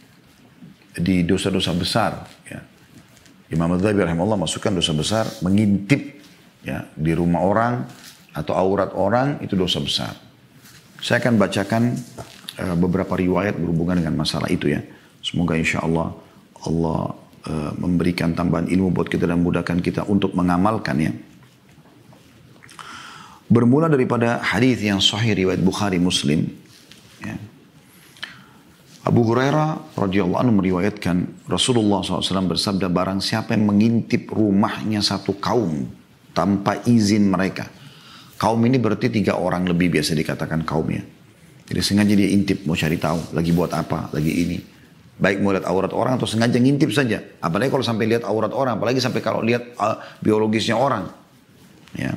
di 0.98 1.22
dosa-dosa 1.22 1.78
besar 1.78 2.26
ya 2.50 2.58
Imam 3.48 3.72
Al-Dhabi 3.72 4.04
rahimahullah 4.04 4.40
masukkan 4.44 4.76
dosa 4.76 4.92
besar 4.92 5.24
mengintip 5.40 6.20
ya 6.68 6.84
di 6.92 7.16
rumah 7.16 7.48
orang 7.48 7.74
atau 8.36 8.54
aurat 8.54 8.92
orang 8.92 9.40
itu 9.40 9.56
dosa 9.56 9.80
besar. 9.80 10.14
Saya 11.00 11.24
akan 11.24 11.40
bacakan 11.40 11.84
uh, 12.60 12.76
beberapa 12.76 13.16
riwayat 13.16 13.56
berhubungan 13.56 14.04
dengan 14.04 14.20
masalah 14.20 14.52
itu 14.52 14.68
ya. 14.68 14.84
Semoga 15.24 15.56
insya 15.56 15.80
Allah 15.82 16.12
Allah 16.68 17.16
uh, 17.48 17.72
memberikan 17.80 18.36
tambahan 18.36 18.68
ilmu 18.68 18.92
buat 18.92 19.08
kita 19.08 19.24
dan 19.26 19.40
mudahkan 19.40 19.80
kita 19.80 20.04
untuk 20.12 20.36
mengamalkannya. 20.36 21.16
Bermula 23.48 23.88
daripada 23.88 24.44
hadis 24.44 24.84
yang 24.84 25.00
sahih 25.00 25.32
riwayat 25.32 25.64
Bukhari 25.64 26.04
Muslim. 26.04 26.52
Ya. 27.24 27.40
Abu 29.08 29.24
Hurairah 29.24 29.96
radhiyallahu 29.96 30.36
anhu 30.36 30.54
meriwayatkan 30.60 31.48
Rasulullah 31.48 32.04
SAW 32.04 32.52
bersabda 32.52 32.92
barang 32.92 33.24
siapa 33.24 33.56
yang 33.56 33.72
mengintip 33.72 34.28
rumahnya 34.28 35.00
satu 35.00 35.40
kaum 35.40 35.88
tanpa 36.36 36.84
izin 36.84 37.32
mereka. 37.32 37.72
Kaum 38.36 38.60
ini 38.68 38.76
berarti 38.76 39.08
tiga 39.08 39.40
orang 39.40 39.64
lebih 39.64 39.96
biasa 39.96 40.12
dikatakan 40.12 40.68
kaumnya. 40.68 41.08
Jadi 41.72 41.80
sengaja 41.80 42.14
dia 42.20 42.36
intip 42.36 42.68
mau 42.68 42.76
cari 42.76 43.00
tahu 43.00 43.32
lagi 43.32 43.56
buat 43.56 43.72
apa, 43.72 44.12
lagi 44.12 44.32
ini. 44.44 44.60
Baik 45.18 45.40
mau 45.40 45.56
lihat 45.56 45.66
aurat 45.72 45.96
orang 45.96 46.20
atau 46.20 46.28
sengaja 46.28 46.60
ngintip 46.60 46.92
saja. 46.92 47.24
Apalagi 47.40 47.72
kalau 47.72 47.88
sampai 47.88 48.12
lihat 48.12 48.28
aurat 48.28 48.52
orang, 48.52 48.76
apalagi 48.76 49.00
sampai 49.00 49.24
kalau 49.24 49.40
lihat 49.40 49.72
uh, 49.80 50.04
biologisnya 50.20 50.76
orang. 50.76 51.08
Ya. 51.96 52.12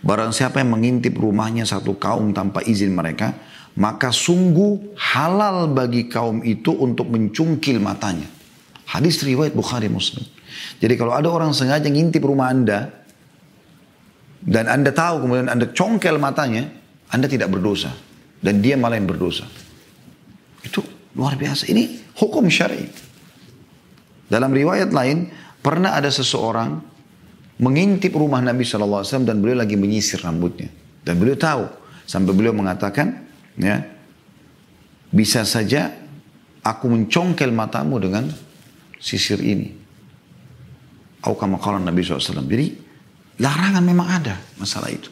Barang 0.00 0.32
siapa 0.32 0.64
yang 0.64 0.72
mengintip 0.72 1.12
rumahnya 1.12 1.68
satu 1.68 1.94
kaum 2.00 2.32
tanpa 2.32 2.64
izin 2.64 2.96
mereka, 2.96 3.36
maka 3.76 4.08
sungguh 4.08 4.96
halal 4.96 5.68
bagi 5.68 6.08
kaum 6.08 6.40
itu 6.40 6.72
untuk 6.72 7.12
mencungkil 7.12 7.76
matanya. 7.76 8.26
Hadis 8.88 9.20
riwayat 9.20 9.52
Bukhari 9.52 9.92
Muslim. 9.92 10.24
Jadi 10.80 10.94
kalau 10.96 11.12
ada 11.12 11.28
orang 11.28 11.52
sengaja 11.52 11.84
ngintip 11.86 12.24
rumah 12.24 12.48
Anda 12.48 12.88
dan 14.40 14.70
Anda 14.70 14.94
tahu 14.94 15.26
kemudian 15.26 15.52
Anda 15.52 15.68
congkel 15.76 16.16
matanya, 16.16 16.70
Anda 17.12 17.28
tidak 17.28 17.52
berdosa 17.52 17.92
dan 18.40 18.64
dia 18.64 18.80
malah 18.80 18.96
yang 18.96 19.10
berdosa. 19.10 19.44
Itu 20.64 20.80
luar 21.18 21.36
biasa. 21.36 21.68
Ini 21.68 22.14
hukum 22.16 22.48
syar'i. 22.48 22.86
Dalam 24.26 24.50
riwayat 24.50 24.90
lain 24.90 25.30
pernah 25.60 25.94
ada 25.94 26.10
seseorang 26.10 26.78
mengintip 27.58 28.12
rumah 28.14 28.42
Nabi 28.42 28.62
SAW 28.62 29.02
dan 29.26 29.42
beliau 29.42 29.62
lagi 29.62 29.74
menyisir 29.78 30.22
rambutnya. 30.22 30.68
Dan 31.06 31.18
beliau 31.22 31.38
tahu. 31.38 31.64
Sampai 32.06 32.38
beliau 32.38 32.54
mengatakan, 32.54 33.25
ya 33.56 33.84
bisa 35.12 35.44
saja 35.48 35.92
aku 36.60 36.90
mencongkel 36.90 37.54
matamu 37.54 38.02
dengan 38.02 38.26
sisir 38.98 39.38
ini. 39.38 39.72
Aukama 41.26 41.58
Nabi 41.58 42.06
SAW. 42.06 42.46
Jadi 42.46 42.66
larangan 43.42 43.82
memang 43.82 44.08
ada 44.08 44.38
masalah 44.58 44.90
itu. 44.94 45.10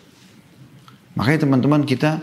Makanya 1.14 1.46
teman-teman 1.46 1.82
kita 1.86 2.22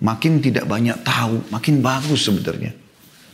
makin 0.00 0.40
tidak 0.40 0.68
banyak 0.68 0.96
tahu, 1.04 1.44
makin 1.52 1.80
bagus 1.80 2.28
sebenarnya. 2.28 2.72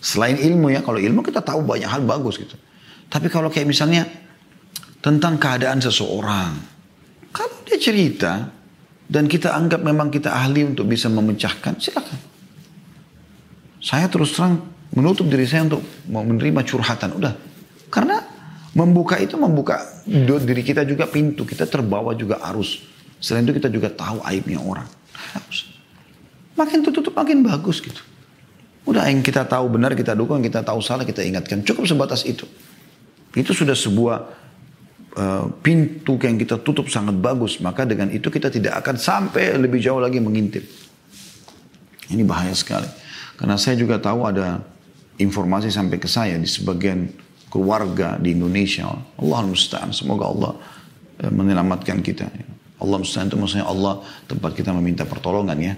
Selain 0.02 0.34
ilmu 0.34 0.74
ya, 0.74 0.82
kalau 0.82 0.98
ilmu 0.98 1.22
kita 1.22 1.42
tahu 1.42 1.62
banyak 1.62 1.86
hal 1.86 2.02
bagus 2.02 2.38
gitu. 2.38 2.58
Tapi 3.06 3.30
kalau 3.30 3.50
kayak 3.50 3.70
misalnya 3.70 4.06
tentang 4.98 5.38
keadaan 5.38 5.78
seseorang, 5.78 6.58
kalau 7.30 7.54
dia 7.66 7.78
cerita, 7.78 8.50
dan 9.12 9.28
kita 9.28 9.52
anggap 9.52 9.84
memang 9.84 10.08
kita 10.08 10.32
ahli 10.32 10.64
untuk 10.64 10.88
bisa 10.88 11.12
memecahkan, 11.12 11.76
silakan. 11.76 12.16
Saya 13.76 14.08
terus 14.08 14.32
terang 14.32 14.64
menutup 14.96 15.28
diri 15.28 15.44
saya 15.44 15.68
untuk 15.68 15.84
menerima 16.08 16.64
curhatan. 16.64 17.20
Udah. 17.20 17.36
Karena 17.92 18.24
membuka 18.72 19.20
itu 19.20 19.36
membuka 19.36 19.84
diri 20.08 20.64
kita 20.64 20.88
juga 20.88 21.04
pintu. 21.04 21.44
Kita 21.44 21.68
terbawa 21.68 22.16
juga 22.16 22.40
arus. 22.48 22.80
Selain 23.20 23.44
itu 23.44 23.60
kita 23.60 23.68
juga 23.68 23.92
tahu 23.92 24.24
aibnya 24.24 24.64
orang. 24.64 24.88
Makin 26.56 26.80
tertutup 26.80 27.12
makin 27.12 27.44
bagus 27.44 27.84
gitu. 27.84 28.00
Udah 28.88 29.12
yang 29.12 29.20
kita 29.20 29.44
tahu 29.44 29.68
benar 29.76 29.92
kita 29.92 30.16
dukung, 30.16 30.40
kita 30.40 30.64
tahu 30.64 30.80
salah 30.80 31.04
kita 31.04 31.20
ingatkan. 31.20 31.60
Cukup 31.60 31.84
sebatas 31.84 32.24
itu. 32.24 32.48
Itu 33.36 33.52
sudah 33.52 33.76
sebuah 33.76 34.41
pintu 35.60 36.16
yang 36.24 36.40
kita 36.40 36.64
tutup 36.64 36.88
sangat 36.88 37.20
bagus, 37.20 37.60
maka 37.60 37.84
dengan 37.84 38.08
itu 38.08 38.32
kita 38.32 38.48
tidak 38.48 38.80
akan 38.80 38.96
sampai 38.96 39.60
lebih 39.60 39.76
jauh 39.76 40.00
lagi 40.00 40.16
mengintip. 40.18 40.64
Ini 42.08 42.24
bahaya 42.24 42.52
sekali. 42.56 42.88
Karena 43.36 43.56
saya 43.56 43.76
juga 43.76 44.00
tahu 44.00 44.24
ada 44.28 44.60
informasi 45.20 45.68
sampai 45.68 46.00
ke 46.00 46.08
saya 46.08 46.36
di 46.40 46.48
sebagian 46.48 47.08
keluarga 47.52 48.16
di 48.16 48.32
Indonesia. 48.32 48.88
Allah 49.20 49.40
musta'an. 49.44 49.92
Semoga 49.92 50.28
Allah 50.28 50.52
uh, 51.20 51.32
menyelamatkan 51.32 52.00
kita. 52.00 52.28
Allah 52.80 52.96
musta'an 52.96 53.28
itu 53.28 53.36
maksudnya 53.36 53.68
Allah 53.68 54.00
tempat 54.24 54.56
kita 54.56 54.72
meminta 54.72 55.04
pertolongan 55.04 55.58
ya. 55.60 55.74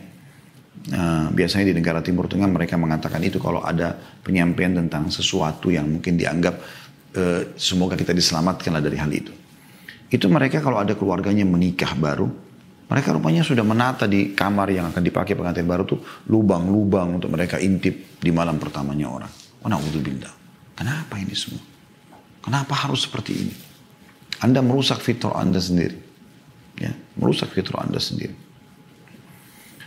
Uh, 0.85 1.33
biasanya 1.33 1.73
di 1.73 1.75
negara 1.81 2.05
Timur 2.05 2.29
Tengah 2.29 2.51
mereka 2.51 2.77
mengatakan 2.77 3.23
itu 3.25 3.41
kalau 3.41 3.65
ada 3.65 3.97
penyampaian 4.23 4.75
tentang 4.75 5.09
sesuatu 5.09 5.73
yang 5.73 5.89
mungkin 5.89 6.19
dianggap 6.19 6.61
uh, 7.17 7.55
semoga 7.57 7.95
kita 7.95 8.13
diselamatkanlah 8.13 8.83
dari 8.83 8.99
hal 8.99 9.11
itu. 9.11 9.33
Itu 10.11 10.31
mereka 10.31 10.63
kalau 10.63 10.79
ada 10.79 10.95
keluarganya 10.95 11.43
menikah 11.43 11.95
baru, 11.99 12.29
mereka 12.87 13.17
rupanya 13.17 13.41
sudah 13.41 13.65
menata 13.65 14.05
di 14.05 14.37
kamar 14.37 14.69
yang 14.71 14.87
akan 14.93 15.03
dipakai 15.03 15.35
pengantin 15.35 15.65
baru 15.65 15.89
tuh 15.89 16.05
lubang-lubang 16.29 17.17
untuk 17.17 17.33
mereka 17.33 17.57
intip 17.59 18.21
di 18.21 18.31
malam 18.31 18.61
pertamanya 18.61 19.09
orang. 19.09 19.33
Oh 19.65 19.69
na'udzubillah. 19.73 20.35
Kenapa 20.77 21.17
ini 21.17 21.33
semua? 21.33 21.63
Kenapa 22.45 22.77
harus 22.77 23.09
seperti 23.09 23.33
ini? 23.33 23.55
Anda 24.45 24.61
merusak 24.61 25.01
fitrah 25.01 25.41
Anda 25.41 25.63
sendiri. 25.63 25.97
Ya, 26.77 26.93
merusak 27.17 27.55
fitrah 27.57 27.87
Anda 27.87 27.97
sendiri. 27.97 28.37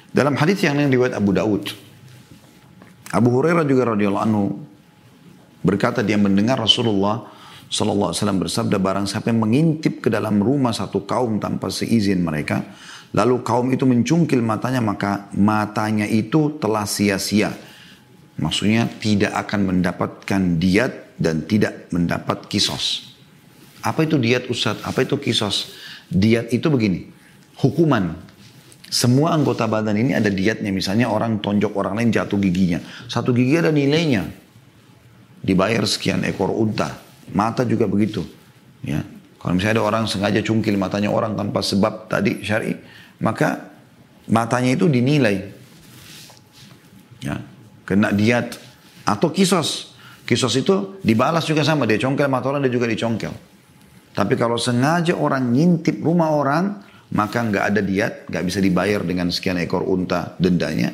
Dalam 0.09 0.33
hadis 0.33 0.65
yang 0.65 0.79
lain 0.79 0.89
riwayat 0.89 1.13
Abu 1.13 1.35
Daud, 1.35 1.69
Abu 3.13 3.29
Hurairah 3.29 3.67
juga 3.69 3.93
radhiyallahu 3.93 4.25
anhu 4.25 4.43
berkata 5.67 5.99
dia 5.99 6.15
mendengar 6.15 6.55
Rasulullah 6.55 7.27
sallallahu 7.67 8.15
alaihi 8.15 8.19
wasallam 8.23 8.39
bersabda 8.39 8.77
barang 8.79 9.05
siapa 9.11 9.27
yang 9.27 9.43
mengintip 9.43 9.99
ke 9.99 10.07
dalam 10.07 10.39
rumah 10.39 10.71
satu 10.71 11.03
kaum 11.03 11.43
tanpa 11.43 11.67
seizin 11.67 12.23
mereka, 12.23 12.63
lalu 13.11 13.43
kaum 13.43 13.67
itu 13.75 13.83
mencungkil 13.83 14.39
matanya 14.39 14.79
maka 14.79 15.27
matanya 15.35 16.07
itu 16.07 16.55
telah 16.63 16.87
sia-sia. 16.87 17.51
Maksudnya 18.39 18.87
tidak 19.03 19.35
akan 19.35 19.75
mendapatkan 19.75 20.41
diat 20.55 21.19
dan 21.19 21.43
tidak 21.43 21.91
mendapat 21.91 22.47
kisos. 22.47 23.11
Apa 23.83 24.07
itu 24.07 24.15
diat 24.15 24.47
Ustaz? 24.47 24.79
Apa 24.87 25.03
itu 25.03 25.19
kisos? 25.19 25.75
Diat 26.07 26.55
itu 26.55 26.71
begini, 26.71 27.11
hukuman 27.59 28.15
semua 28.87 29.35
anggota 29.35 29.67
badan 29.67 29.99
ini 29.99 30.15
ada 30.15 30.31
dietnya. 30.31 30.71
Misalnya 30.71 31.11
orang 31.11 31.43
tonjok 31.43 31.75
orang 31.75 31.99
lain 31.99 32.09
jatuh 32.15 32.39
giginya. 32.39 32.79
Satu 33.11 33.35
gigi 33.35 33.59
ada 33.59 33.67
nilainya. 33.67 34.46
Dibayar 35.47 35.87
sekian 35.87 36.27
ekor 36.27 36.51
unta. 36.51 36.99
Mata 37.31 37.63
juga 37.63 37.87
begitu. 37.87 38.27
Ya. 38.83 38.99
Kalau 39.39 39.55
misalnya 39.55 39.79
ada 39.79 39.85
orang 39.87 40.03
sengaja 40.03 40.43
cungkil 40.43 40.75
matanya 40.75 41.07
orang 41.07 41.39
tanpa 41.39 41.63
sebab 41.63 42.11
tadi 42.11 42.43
syari, 42.43 42.75
maka 43.23 43.71
matanya 44.27 44.75
itu 44.75 44.91
dinilai. 44.91 45.39
Ya. 47.23 47.39
Kena 47.87 48.11
diet. 48.11 48.59
Atau 49.07 49.31
kisos. 49.31 49.95
Kisos 50.27 50.51
itu 50.59 50.99
dibalas 50.99 51.47
juga 51.47 51.63
sama. 51.63 51.87
Dia 51.87 51.95
congkel 51.95 52.27
mata 52.27 52.51
orang, 52.51 52.67
dia 52.67 52.73
juga 52.75 52.91
dicongkel. 52.91 53.31
Tapi 54.11 54.33
kalau 54.35 54.59
sengaja 54.59 55.15
orang 55.15 55.55
ngintip 55.55 56.03
rumah 56.03 56.35
orang, 56.35 56.83
maka 57.15 57.39
nggak 57.39 57.63
ada 57.71 57.79
diat, 57.79 58.13
nggak 58.27 58.43
bisa 58.43 58.59
dibayar 58.59 58.99
dengan 58.99 59.31
sekian 59.31 59.55
ekor 59.63 59.87
unta 59.87 60.35
dendanya. 60.35 60.91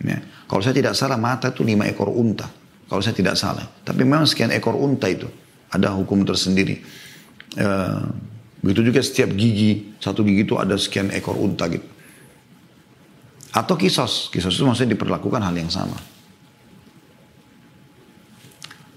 Ya. 0.00 0.18
Kalau 0.48 0.64
saya 0.64 0.72
tidak 0.72 0.96
salah 0.96 1.20
mata 1.20 1.52
itu 1.52 1.60
lima 1.60 1.84
ekor 1.84 2.08
unta. 2.08 2.59
Kalau 2.90 2.98
saya 2.98 3.14
tidak 3.14 3.38
salah. 3.38 3.62
Tapi 3.86 4.02
memang 4.02 4.26
sekian 4.26 4.50
ekor 4.50 4.74
unta 4.74 5.06
itu 5.06 5.30
ada 5.70 5.94
hukum 5.94 6.26
tersendiri. 6.26 6.82
Uh, 7.54 8.10
begitu 8.58 8.90
juga 8.90 8.98
setiap 8.98 9.30
gigi, 9.38 9.94
satu 10.02 10.26
gigi 10.26 10.42
itu 10.42 10.58
ada 10.58 10.74
sekian 10.74 11.14
ekor 11.14 11.38
unta 11.38 11.70
gitu. 11.70 11.86
Atau 13.54 13.78
kisos, 13.78 14.26
kisos 14.34 14.58
itu 14.58 14.66
maksudnya 14.66 14.98
diperlakukan 14.98 15.38
hal 15.38 15.54
yang 15.54 15.70
sama. 15.70 15.94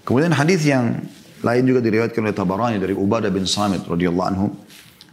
Kemudian 0.02 0.34
hadis 0.34 0.66
yang 0.66 1.00
lain 1.40 1.62
juga 1.64 1.80
diriwayatkan 1.80 2.20
oleh 2.20 2.36
Tabarani 2.36 2.76
dari 2.82 2.92
Ubadah 2.92 3.30
bin 3.30 3.46
Samit 3.46 3.86
radhiyallahu 3.86 4.28
anhu 4.28 4.46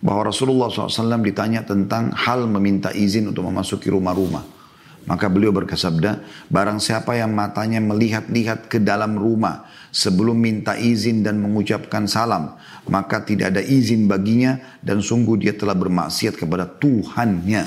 bahwa 0.02 0.34
Rasulullah 0.34 0.68
SAW 0.74 1.22
ditanya 1.22 1.62
tentang 1.62 2.10
hal 2.18 2.50
meminta 2.50 2.90
izin 2.90 3.30
untuk 3.30 3.46
memasuki 3.46 3.94
rumah-rumah. 3.94 4.61
Maka 5.10 5.34
beliau 5.34 5.50
berkesabda, 5.50 6.22
barang 6.54 6.78
siapa 6.78 7.18
yang 7.18 7.34
matanya 7.34 7.82
melihat-lihat 7.82 8.70
ke 8.70 8.78
dalam 8.78 9.18
rumah 9.18 9.66
sebelum 9.90 10.38
minta 10.38 10.78
izin 10.78 11.26
dan 11.26 11.42
mengucapkan 11.42 12.06
salam, 12.06 12.54
maka 12.86 13.26
tidak 13.26 13.58
ada 13.58 13.62
izin 13.66 14.06
baginya 14.06 14.62
dan 14.86 15.02
sungguh 15.02 15.42
dia 15.42 15.58
telah 15.58 15.74
bermaksiat 15.74 16.38
kepada 16.38 16.70
Tuhannya. 16.70 17.64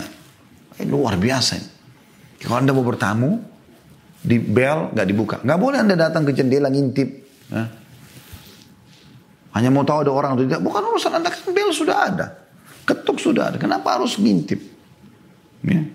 Ini 0.78 0.86
luar 0.86 1.18
biasa. 1.18 1.58
Kalau 2.38 2.62
anda 2.62 2.70
mau 2.70 2.86
bertamu, 2.86 3.42
di 4.24 4.38
bel 4.38 4.94
nggak 4.94 5.06
dibuka. 5.10 5.36
Nggak 5.42 5.58
boleh 5.58 5.78
anda 5.82 5.94
datang 5.98 6.22
ke 6.22 6.32
jendela 6.32 6.70
ngintip. 6.70 7.08
Hanya 9.54 9.70
mau 9.70 9.86
tahu 9.86 10.02
ada 10.02 10.10
orang 10.10 10.34
atau 10.34 10.42
tidak. 10.42 10.60
Bukan 10.66 10.82
urusan 10.82 11.14
Anda 11.14 11.30
kan 11.30 11.46
bel 11.54 11.70
sudah 11.70 11.96
ada. 12.10 12.26
Ketuk 12.82 13.22
sudah 13.22 13.54
ada. 13.54 13.56
Kenapa 13.56 13.94
harus 13.94 14.18
ngintip? 14.18 14.58
Ya. 15.62 15.86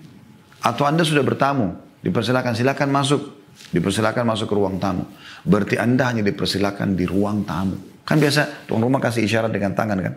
Atau 0.63 0.83
Anda 0.83 1.07
sudah 1.07 1.23
bertamu. 1.23 1.75
Dipersilakan, 1.99 2.55
silakan 2.55 2.89
masuk. 2.91 3.21
Dipersilakan 3.69 4.23
masuk 4.23 4.47
ke 4.49 4.55
ruang 4.55 4.79
tamu. 4.79 5.03
Berarti 5.43 5.75
Anda 5.75 6.09
hanya 6.09 6.23
dipersilakan 6.23 6.95
di 6.95 7.05
ruang 7.05 7.43
tamu. 7.43 7.75
Kan 8.07 8.17
biasa 8.17 8.65
tuan 8.65 8.81
rumah 8.81 8.97
kasih 8.97 9.21
isyarat 9.21 9.53
dengan 9.53 9.77
tangan 9.77 9.99
kan. 10.01 10.15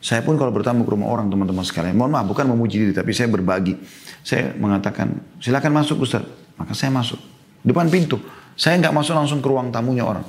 Saya 0.00 0.24
pun 0.24 0.40
kalau 0.40 0.48
bertamu 0.48 0.88
ke 0.88 0.90
rumah 0.96 1.12
orang 1.12 1.28
teman-teman 1.28 1.60
sekalian. 1.60 1.92
Mohon 1.92 2.12
maaf 2.16 2.26
bukan 2.32 2.44
memuji 2.48 2.80
diri 2.80 2.92
tapi 2.96 3.12
saya 3.12 3.28
berbagi. 3.28 3.76
Saya 4.24 4.56
mengatakan 4.56 5.12
silakan 5.38 5.76
masuk 5.76 6.02
Ustaz. 6.02 6.24
Maka 6.56 6.72
saya 6.72 6.88
masuk. 6.88 7.20
Depan 7.60 7.92
pintu. 7.92 8.16
Saya 8.56 8.80
nggak 8.80 8.96
masuk 8.96 9.12
langsung 9.12 9.44
ke 9.44 9.48
ruang 9.52 9.68
tamunya 9.68 10.02
orang. 10.02 10.24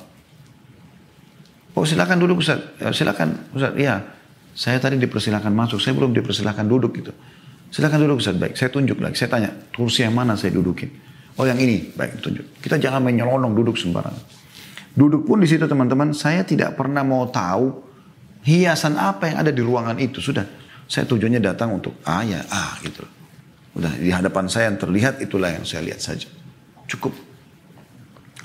Oh 1.72 1.88
silakan 1.88 2.20
duduk 2.20 2.44
Ustaz. 2.44 2.60
Ya, 2.84 2.92
silakan 2.92 3.48
Ustaz. 3.56 3.72
Iya. 3.80 4.04
Saya 4.52 4.78
tadi 4.84 5.00
dipersilakan 5.00 5.56
masuk. 5.56 5.80
Saya 5.80 5.96
belum 5.96 6.12
dipersilakan 6.12 6.68
duduk 6.68 6.92
gitu. 7.00 7.16
Silakan 7.72 8.04
duduk 8.04 8.20
Ustaz. 8.20 8.36
Baik. 8.36 8.60
Saya 8.60 8.68
tunjuk 8.68 9.00
lagi. 9.00 9.16
Saya 9.16 9.32
tanya. 9.32 9.50
Kursi 9.72 10.04
yang 10.04 10.12
mana 10.12 10.36
saya 10.36 10.52
dudukin? 10.52 10.92
Oh 11.40 11.48
yang 11.48 11.58
ini. 11.58 11.96
Baik. 11.96 12.20
Tunjuk. 12.20 12.60
Kita 12.60 12.76
jangan 12.76 13.00
menyelonong 13.00 13.56
duduk 13.56 13.80
sembarangan. 13.80 14.22
Duduk 14.92 15.24
pun 15.24 15.40
di 15.40 15.48
situ 15.48 15.64
teman-teman. 15.64 16.12
Saya 16.12 16.44
tidak 16.44 16.76
pernah 16.76 17.02
mau 17.08 17.32
tahu 17.32 17.72
hiasan 18.44 19.00
apa 19.00 19.32
yang 19.32 19.38
ada 19.40 19.52
di 19.56 19.64
ruangan 19.64 19.96
itu. 20.04 20.20
Sudah. 20.20 20.44
Saya 20.92 21.08
tujuannya 21.08 21.40
datang 21.40 21.72
untuk 21.72 21.96
ah 22.04 22.20
ya 22.20 22.44
ah 22.52 22.76
gitu. 22.84 23.08
Udah 23.80 23.96
di 23.96 24.12
hadapan 24.12 24.52
saya 24.52 24.68
yang 24.68 24.76
terlihat 24.76 25.24
itulah 25.24 25.48
yang 25.48 25.64
saya 25.64 25.88
lihat 25.88 26.04
saja. 26.04 26.28
Cukup. 26.92 27.16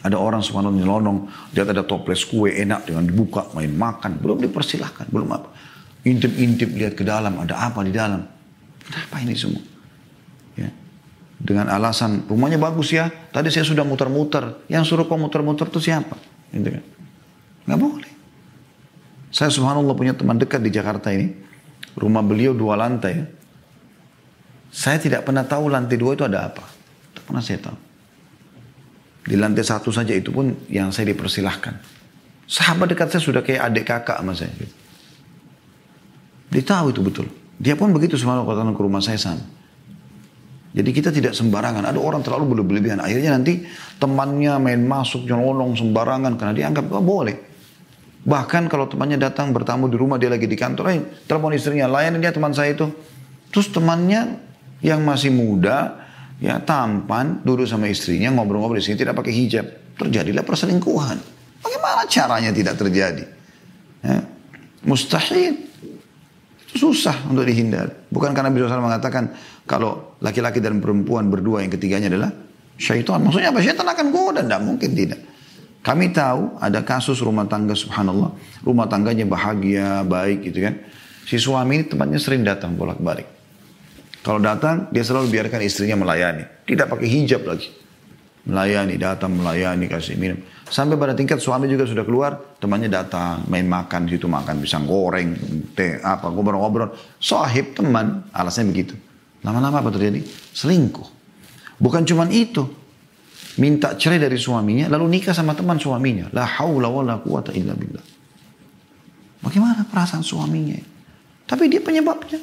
Ada 0.06 0.14
orang 0.22 0.38
subhanallah 0.38 0.78
nyelonong, 0.78 1.50
dia 1.50 1.66
ada 1.66 1.82
toples 1.82 2.22
kue 2.22 2.54
enak 2.54 2.86
dengan 2.86 3.10
dibuka, 3.10 3.50
main 3.58 3.74
makan. 3.74 4.22
Belum 4.22 4.38
dipersilahkan, 4.38 5.10
belum 5.10 5.28
apa. 5.34 5.50
Intip-intip 6.06 6.70
lihat 6.78 6.94
ke 6.94 7.02
dalam, 7.02 7.42
ada 7.42 7.58
apa 7.58 7.82
di 7.82 7.90
dalam. 7.90 8.22
Kenapa 8.86 9.18
ini 9.18 9.34
semua? 9.34 9.62
Ya. 10.54 10.70
Dengan 11.36 11.66
alasan 11.68 12.24
rumahnya 12.30 12.56
bagus 12.56 12.94
ya, 12.94 13.10
tadi 13.34 13.50
saya 13.50 13.66
sudah 13.66 13.82
muter-muter. 13.82 14.62
Yang 14.70 14.94
suruh 14.94 15.04
kau 15.10 15.18
muter-muter 15.18 15.66
itu 15.66 15.82
siapa? 15.82 16.14
Gitu 16.54 16.70
kan. 16.70 16.84
Nggak 17.66 17.80
boleh. 17.82 18.12
Saya 19.34 19.50
subhanallah 19.50 19.92
punya 19.98 20.14
teman 20.14 20.38
dekat 20.38 20.62
di 20.62 20.70
Jakarta 20.70 21.10
ini. 21.10 21.34
Rumah 21.98 22.22
beliau 22.22 22.54
dua 22.54 22.78
lantai. 22.78 23.26
Saya 24.70 25.00
tidak 25.00 25.26
pernah 25.26 25.42
tahu 25.42 25.72
lantai 25.72 25.96
dua 25.98 26.14
itu 26.14 26.22
ada 26.22 26.46
apa. 26.46 26.62
Tidak 26.62 27.24
pernah 27.26 27.42
saya 27.42 27.58
tahu. 27.60 27.78
Di 29.26 29.34
lantai 29.34 29.66
satu 29.66 29.90
saja 29.90 30.14
itu 30.14 30.30
pun 30.30 30.54
yang 30.70 30.94
saya 30.94 31.10
dipersilahkan. 31.10 31.74
Sahabat 32.46 32.94
dekat 32.94 33.10
saya 33.10 33.22
sudah 33.26 33.42
kayak 33.42 33.66
adik 33.66 33.84
kakak 33.90 34.22
sama 34.22 34.32
saya. 34.38 34.54
Dia 36.46 36.62
tahu 36.62 36.94
itu 36.94 37.02
betul. 37.02 37.26
Dia 37.56 37.74
pun 37.74 37.92
begitu 37.92 38.20
semalam 38.20 38.44
datang 38.44 38.76
ke 38.76 38.82
rumah 38.84 39.00
saya 39.00 39.16
sama. 39.16 39.44
Jadi 40.76 40.90
kita 40.92 41.08
tidak 41.08 41.32
sembarangan. 41.32 41.88
Ada 41.88 41.96
orang 41.96 42.20
terlalu 42.20 42.52
berlebihan. 42.52 43.00
Akhirnya 43.00 43.32
nanti 43.32 43.64
temannya 43.96 44.60
main 44.60 44.84
masuk 44.84 45.24
nyelonong 45.24 45.72
sembarangan 45.80 46.36
karena 46.36 46.52
dia 46.52 46.64
anggap 46.68 46.92
oh, 46.92 47.00
boleh. 47.00 47.32
Bahkan 48.26 48.68
kalau 48.68 48.84
temannya 48.84 49.16
datang 49.16 49.56
bertamu 49.56 49.88
di 49.88 49.96
rumah 49.96 50.20
dia 50.20 50.28
lagi 50.28 50.44
di 50.44 50.58
kantor, 50.58 50.84
eh, 50.92 51.00
telepon 51.24 51.56
istrinya, 51.56 51.88
layanin 51.88 52.20
dia 52.20 52.28
teman 52.28 52.52
saya 52.52 52.76
itu. 52.76 52.92
Terus 53.48 53.72
temannya 53.72 54.36
yang 54.84 55.00
masih 55.00 55.32
muda, 55.32 56.04
ya 56.42 56.60
tampan, 56.60 57.40
duduk 57.40 57.64
sama 57.64 57.88
istrinya, 57.88 58.28
ngobrol-ngobrol 58.36 58.76
di 58.76 58.84
sini, 58.84 59.00
tidak 59.00 59.16
pakai 59.16 59.32
hijab. 59.32 59.66
Terjadilah 59.96 60.44
perselingkuhan. 60.44 61.16
Bagaimana 61.64 62.04
caranya 62.04 62.52
tidak 62.52 62.76
terjadi? 62.76 63.24
Ya. 64.04 64.20
Mustahil. 64.84 65.65
Susah 66.76 67.24
untuk 67.26 67.48
dihindari. 67.48 68.12
Bukan 68.12 68.36
karena 68.36 68.52
Nabi 68.52 68.68
SAW 68.68 68.84
mengatakan 68.84 69.32
kalau 69.64 70.16
laki-laki 70.20 70.60
dan 70.60 70.78
perempuan 70.78 71.32
berdua 71.32 71.64
yang 71.64 71.72
ketiganya 71.72 72.12
adalah 72.12 72.30
syaitan. 72.76 73.24
Maksudnya 73.24 73.50
apa? 73.50 73.64
Syaitan 73.64 73.88
akan 73.88 74.06
goda. 74.12 74.40
Tidak 74.44 74.60
mungkin 74.60 74.92
tidak. 74.92 75.20
Kami 75.80 76.12
tahu 76.12 76.60
ada 76.60 76.84
kasus 76.84 77.22
rumah 77.24 77.48
tangga 77.48 77.72
subhanallah. 77.72 78.34
Rumah 78.60 78.86
tangganya 78.92 79.24
bahagia, 79.24 80.04
baik 80.04 80.52
gitu 80.52 80.68
kan. 80.68 80.74
Si 81.26 81.40
suami 81.40 81.82
ini 81.82 81.84
tempatnya 81.88 82.20
sering 82.22 82.44
datang 82.46 82.76
bolak-balik. 82.76 83.26
Kalau 84.26 84.42
datang, 84.42 84.90
dia 84.90 85.06
selalu 85.06 85.30
biarkan 85.30 85.62
istrinya 85.62 85.94
melayani. 86.02 86.66
Tidak 86.66 86.90
pakai 86.90 87.06
hijab 87.06 87.46
lagi. 87.46 87.70
Melayani, 88.46 88.98
datang, 88.98 89.30
melayani, 89.34 89.86
kasih 89.86 90.18
minum. 90.18 90.42
Sampai 90.66 90.98
pada 90.98 91.14
tingkat 91.14 91.38
suami 91.38 91.70
juga 91.70 91.86
sudah 91.86 92.02
keluar, 92.02 92.58
temannya 92.58 92.90
datang, 92.90 93.46
main 93.46 93.62
makan 93.70 94.10
situ, 94.10 94.26
makan 94.26 94.58
pisang 94.58 94.82
goreng, 94.82 95.38
teh, 95.78 96.02
apa, 96.02 96.26
ngobrol-ngobrol. 96.26 96.90
Sohib, 97.22 97.78
teman, 97.78 98.26
alasnya 98.34 98.66
begitu. 98.66 98.98
Lama-lama 99.46 99.78
apa 99.78 99.94
terjadi? 99.94 100.26
Selingkuh. 100.26 101.06
Bukan 101.78 102.02
cuma 102.02 102.26
itu. 102.26 102.66
Minta 103.62 103.94
cerai 103.94 104.18
dari 104.18 104.34
suaminya, 104.34 104.90
lalu 104.90 105.16
nikah 105.16 105.32
sama 105.32 105.54
teman 105.54 105.78
suaminya. 105.78 106.28
La 106.34 106.44
haula 106.44 106.90
wa 106.90 107.02
la 107.06 107.14
quwata 107.22 107.54
illa 107.54 107.72
billah. 107.72 108.02
Bagaimana 109.46 109.86
perasaan 109.86 110.26
suaminya? 110.26 110.76
Tapi 111.46 111.70
dia 111.70 111.78
penyebabnya. 111.78 112.42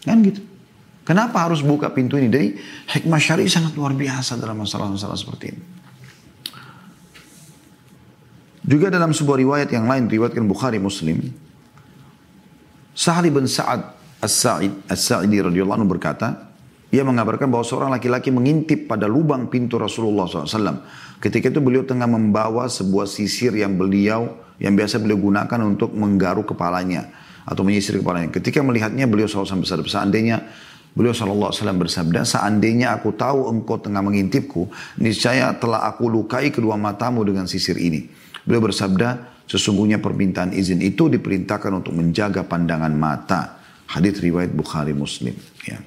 Kan 0.00 0.24
gitu. 0.24 0.40
Kenapa 1.04 1.44
harus 1.44 1.60
buka 1.60 1.92
pintu 1.92 2.16
ini? 2.16 2.32
Dari 2.32 2.56
hikmah 2.88 3.20
syari 3.20 3.44
sangat 3.52 3.76
luar 3.76 3.92
biasa 3.92 4.40
dalam 4.40 4.64
masalah-masalah 4.64 5.14
seperti 5.20 5.44
ini. 5.52 5.62
Juga 8.64 8.88
dalam 8.88 9.12
sebuah 9.12 9.36
riwayat 9.44 9.68
yang 9.76 9.84
lain, 9.84 10.08
riwayatkan 10.08 10.44
Bukhari 10.48 10.80
Muslim. 10.80 11.20
Sahli 12.96 13.28
bin 13.28 13.44
Sa'ad 13.44 13.92
As-Sa'id, 14.24 14.88
As-Sa'idi 14.88 15.36
radhiyallahu 15.44 15.84
anhu 15.84 15.88
berkata, 15.92 16.48
ia 16.88 17.04
mengabarkan 17.04 17.50
bahwa 17.50 17.66
seorang 17.66 17.90
laki-laki 17.92 18.32
mengintip 18.32 18.88
pada 18.88 19.04
lubang 19.04 19.52
pintu 19.52 19.76
Rasulullah 19.76 20.24
SAW. 20.24 20.80
Ketika 21.20 21.52
itu 21.52 21.60
beliau 21.60 21.84
tengah 21.84 22.08
membawa 22.08 22.64
sebuah 22.70 23.04
sisir 23.04 23.52
yang 23.52 23.76
beliau, 23.76 24.32
yang 24.56 24.72
biasa 24.72 25.02
beliau 25.02 25.20
gunakan 25.20 25.60
untuk 25.66 25.92
menggaruk 25.92 26.54
kepalanya 26.54 27.10
atau 27.44 27.66
menyisir 27.66 28.00
kepalanya. 28.00 28.32
Ketika 28.32 28.64
melihatnya 28.64 29.04
beliau 29.04 29.28
SAW 29.28 29.60
bersabda, 29.60 29.84
seandainya 29.90 30.36
Beliau 30.94 31.10
SAW 31.10 31.50
bersabda, 31.74 32.22
seandainya 32.22 32.94
aku 32.94 33.18
tahu 33.18 33.50
engkau 33.50 33.82
tengah 33.82 33.98
mengintipku, 33.98 34.70
niscaya 35.02 35.50
telah 35.58 35.90
aku 35.90 36.06
lukai 36.06 36.54
kedua 36.54 36.78
matamu 36.78 37.26
dengan 37.26 37.50
sisir 37.50 37.74
ini. 37.82 38.06
Beliau 38.44 38.68
bersabda, 38.68 39.42
sesungguhnya 39.48 40.00
permintaan 40.00 40.52
izin 40.52 40.80
itu 40.84 41.08
diperintahkan 41.08 41.72
untuk 41.72 41.96
menjaga 41.96 42.44
pandangan 42.44 42.92
mata. 42.92 43.60
Hadits 43.88 44.20
riwayat 44.20 44.52
Bukhari 44.52 44.96
Muslim. 44.96 45.36
Ya. 45.64 45.80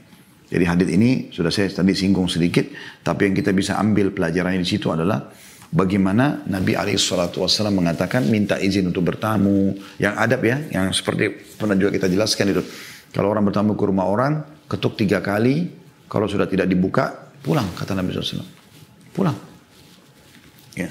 Jadi 0.48 0.64
hadits 0.64 0.92
ini 0.94 1.10
sudah 1.34 1.52
saya 1.52 1.68
tadi 1.70 1.92
singgung 1.92 2.32
sedikit, 2.32 2.66
tapi 3.04 3.30
yang 3.30 3.36
kita 3.36 3.52
bisa 3.52 3.76
ambil 3.78 4.16
pelajaran 4.16 4.56
di 4.56 4.64
situ 4.64 4.88
adalah 4.88 5.28
bagaimana 5.68 6.48
Nabi 6.48 6.78
SAW 6.96 7.68
mengatakan 7.74 8.24
minta 8.32 8.56
izin 8.56 8.88
untuk 8.88 9.12
bertamu, 9.12 9.76
yang 10.00 10.16
adab 10.16 10.42
ya, 10.48 10.58
yang 10.72 10.96
seperti 10.96 11.58
pernah 11.60 11.76
juga 11.76 12.00
kita 12.00 12.08
jelaskan 12.08 12.56
itu. 12.56 12.64
Kalau 13.12 13.34
orang 13.34 13.44
bertamu 13.50 13.76
ke 13.76 13.84
rumah 13.84 14.08
orang, 14.08 14.34
ketuk 14.72 14.96
tiga 14.96 15.20
kali, 15.20 15.68
kalau 16.08 16.32
sudah 16.32 16.48
tidak 16.48 16.72
dibuka, 16.72 17.12
pulang 17.44 17.68
kata 17.76 17.92
Nabi 17.92 18.16
SAW. 18.16 18.48
Pulang. 19.12 19.36
Ya. 20.78 20.88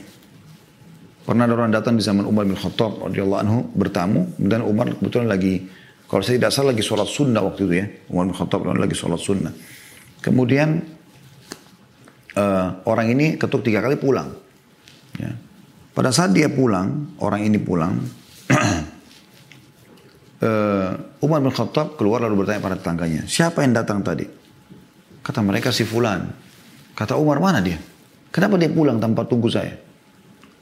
Pernah 1.26 1.42
ada 1.50 1.54
orang 1.58 1.74
datang 1.74 1.98
di 1.98 2.06
zaman 2.06 2.22
Umar 2.22 2.46
bin 2.46 2.54
Khattab 2.54 3.02
radhiyallahu 3.02 3.40
anhu 3.42 3.58
bertamu 3.74 4.38
dan 4.38 4.62
Umar 4.62 4.94
kebetulan 4.94 5.26
lagi 5.26 5.66
kalau 6.06 6.22
saya 6.22 6.38
tidak 6.38 6.54
salah 6.54 6.70
lagi 6.70 6.86
sholat 6.86 7.08
sunnah 7.10 7.42
waktu 7.42 7.66
itu 7.66 7.74
ya. 7.74 7.86
Umar 8.14 8.30
bin 8.30 8.36
Khattab 8.38 8.62
lagi 8.62 8.94
sholat 8.94 9.18
sunnah. 9.18 9.50
Kemudian 10.22 10.78
uh, 12.38 12.68
orang 12.86 13.10
ini 13.10 13.34
ketuk 13.34 13.66
tiga 13.66 13.82
kali 13.82 13.98
pulang. 13.98 14.30
Ya. 15.18 15.34
Pada 15.90 16.14
saat 16.14 16.30
dia 16.30 16.46
pulang, 16.46 17.18
orang 17.18 17.42
ini 17.42 17.58
pulang, 17.58 17.98
uh, 20.46 20.92
Umar 21.26 21.42
bin 21.42 21.50
Khattab 21.50 21.98
keluar 21.98 22.22
lalu 22.22 22.46
bertanya 22.46 22.62
pada 22.62 22.78
tetangganya, 22.78 23.26
siapa 23.26 23.66
yang 23.66 23.74
datang 23.74 23.98
tadi? 24.06 24.30
Kata 25.26 25.42
mereka 25.42 25.74
si 25.74 25.82
Fulan. 25.82 26.22
Kata 26.94 27.18
Umar, 27.18 27.42
mana 27.42 27.58
dia? 27.58 27.82
Kenapa 28.30 28.54
dia 28.54 28.70
pulang 28.70 29.02
tanpa 29.02 29.26
tunggu 29.26 29.50
saya? 29.50 29.85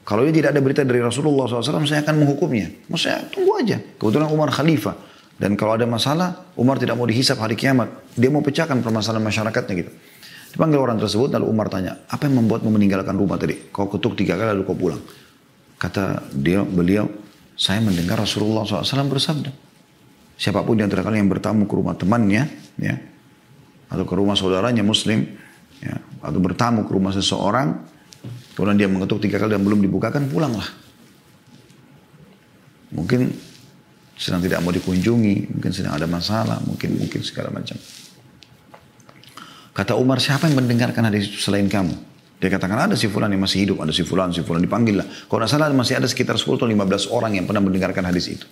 Kalau 0.05 0.21
dia 0.21 0.33
tidak 0.37 0.53
ada 0.53 0.61
berita 0.61 0.81
dari 0.85 1.01
Rasulullah 1.01 1.49
SAW, 1.49 1.81
saya 1.89 2.05
akan 2.05 2.15
menghukumnya. 2.21 2.69
Maksudnya 2.93 3.25
tunggu 3.33 3.57
aja. 3.57 3.81
Kebetulan 3.81 4.29
Umar 4.29 4.53
khalifah. 4.53 4.93
Dan 5.35 5.57
kalau 5.57 5.75
ada 5.75 5.89
masalah, 5.89 6.53
Umar 6.55 6.77
tidak 6.77 6.93
mau 6.95 7.09
dihisap 7.09 7.41
hari 7.41 7.57
kiamat. 7.57 7.89
Dia 8.13 8.29
mau 8.29 8.45
pecahkan 8.45 8.85
permasalahan 8.85 9.25
masyarakatnya 9.25 9.73
gitu. 9.81 9.91
Dipanggil 10.55 10.79
orang 10.79 10.95
tersebut, 11.01 11.33
lalu 11.35 11.51
Umar 11.51 11.67
tanya, 11.67 12.05
apa 12.07 12.29
yang 12.29 12.39
membuatmu 12.39 12.71
meninggalkan 12.71 13.17
rumah 13.17 13.35
tadi? 13.35 13.67
Kau 13.73 13.91
ketuk 13.91 14.15
tiga 14.15 14.39
kali 14.39 14.55
lalu 14.55 14.63
kau 14.63 14.77
pulang. 14.77 15.01
Kata 15.75 16.31
dia, 16.31 16.63
beliau, 16.63 17.09
saya 17.57 17.83
mendengar 17.83 18.21
Rasulullah 18.21 18.63
SAW 18.63 19.11
bersabda. 19.11 19.51
Siapa 20.39 20.63
pun 20.63 20.79
di 20.79 20.83
antara 20.85 21.03
kalian 21.03 21.27
yang 21.27 21.31
bertamu 21.33 21.67
ke 21.67 21.75
rumah 21.75 21.97
temannya, 21.99 22.47
ya, 22.79 22.95
atau 23.91 24.05
ke 24.07 24.13
rumah 24.15 24.39
saudaranya 24.39 24.85
muslim, 24.85 25.27
ya, 25.83 25.99
atau 26.23 26.39
bertamu 26.39 26.87
ke 26.87 26.91
rumah 26.95 27.11
seseorang, 27.11 27.94
Kemudian 28.55 28.79
dia 28.79 28.87
mengetuk 28.87 29.19
tiga 29.19 29.35
kali 29.35 29.51
dan 29.51 29.67
belum 29.67 29.83
dibukakan, 29.83 30.31
pulanglah. 30.31 30.65
Mungkin 32.95 33.27
sedang 34.15 34.39
tidak 34.39 34.63
mau 34.63 34.71
dikunjungi, 34.71 35.51
mungkin 35.51 35.71
sedang 35.75 35.99
ada 35.99 36.07
masalah, 36.07 36.63
mungkin 36.63 36.95
mungkin 36.95 37.19
segala 37.19 37.51
macam. 37.51 37.75
Kata 39.75 39.99
Umar, 39.99 40.23
siapa 40.23 40.47
yang 40.47 40.55
mendengarkan 40.55 41.03
hadis 41.03 41.27
itu 41.27 41.43
selain 41.43 41.67
kamu? 41.67 42.15
Dia 42.39 42.47
katakan 42.47 42.87
ada 42.87 42.95
si 42.95 43.11
fulan 43.11 43.27
yang 43.27 43.43
masih 43.43 43.67
hidup, 43.67 43.83
ada 43.83 43.91
si 43.91 44.07
fulan, 44.07 44.31
si 44.31 44.39
fulan 44.39 44.63
dipanggil 44.63 45.03
lah. 45.03 45.07
Kalau 45.07 45.43
tidak 45.43 45.51
salah 45.51 45.67
masih 45.75 45.99
ada 45.99 46.07
sekitar 46.07 46.39
10 46.39 46.55
atau 46.55 46.67
15 46.67 47.11
orang 47.11 47.35
yang 47.35 47.43
pernah 47.43 47.59
mendengarkan 47.59 48.07
hadis 48.07 48.31
itu. 48.31 48.47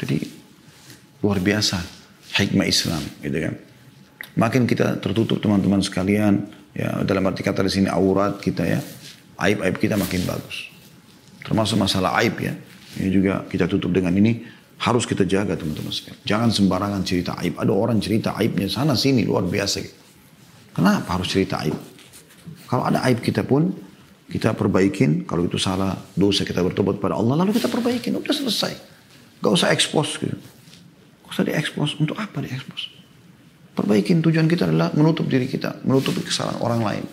Jadi 0.00 0.16
luar 1.20 1.44
biasa 1.44 1.76
hikmah 2.40 2.64
Islam, 2.64 3.04
gitu 3.20 3.36
kan. 3.36 3.54
Makin 4.40 4.64
kita 4.64 4.96
tertutup 4.96 5.44
teman-teman 5.44 5.84
sekalian, 5.84 6.59
Ya, 6.70 7.02
dalam 7.02 7.26
arti 7.26 7.42
kata 7.42 7.66
di 7.66 7.72
sini 7.72 7.88
aurat 7.90 8.38
kita 8.38 8.62
ya, 8.62 8.80
aib-aib 9.42 9.76
kita 9.80 9.98
makin 9.98 10.22
bagus. 10.22 10.70
Termasuk 11.42 11.80
masalah 11.80 12.14
aib 12.22 12.38
ya. 12.38 12.54
Ini 13.00 13.08
juga 13.10 13.42
kita 13.46 13.66
tutup 13.66 13.90
dengan 13.90 14.14
ini 14.14 14.44
harus 14.80 15.04
kita 15.04 15.26
jaga 15.26 15.58
teman-teman 15.58 15.92
sekalian. 15.92 16.20
Jangan 16.24 16.48
sembarangan 16.54 17.02
cerita 17.02 17.32
aib. 17.42 17.58
Ada 17.58 17.72
orang 17.72 17.98
cerita 17.98 18.32
aibnya 18.38 18.70
sana 18.70 18.94
sini 18.94 19.26
luar 19.26 19.44
biasa. 19.44 19.82
Kenapa 20.70 21.18
harus 21.18 21.28
cerita 21.28 21.60
aib? 21.66 21.76
Kalau 22.70 22.86
ada 22.86 23.02
aib 23.10 23.18
kita 23.18 23.42
pun 23.42 23.74
kita 24.30 24.54
perbaikin. 24.54 25.26
Kalau 25.26 25.50
itu 25.50 25.58
salah 25.58 25.98
dosa 26.14 26.46
kita 26.46 26.62
bertobat 26.62 27.02
pada 27.02 27.18
Allah 27.18 27.42
lalu 27.42 27.58
kita 27.58 27.66
perbaikin. 27.66 28.14
Udah 28.14 28.30
selesai. 28.30 28.72
Gak 29.42 29.52
usah 29.52 29.74
ekspos 29.74 30.20
gitu. 30.22 30.38
Gak 31.26 31.30
usah 31.34 31.44
diekspos. 31.44 31.98
Untuk 31.98 32.14
apa 32.14 32.38
diekspos? 32.38 32.99
Perbaikin 33.74 34.20
tujuan 34.20 34.50
kita 34.50 34.66
adalah 34.66 34.90
menutup 34.92 35.30
diri 35.30 35.46
kita, 35.46 35.80
menutup 35.86 36.14
kesalahan 36.20 36.58
orang 36.60 36.80
lain. 36.82 37.04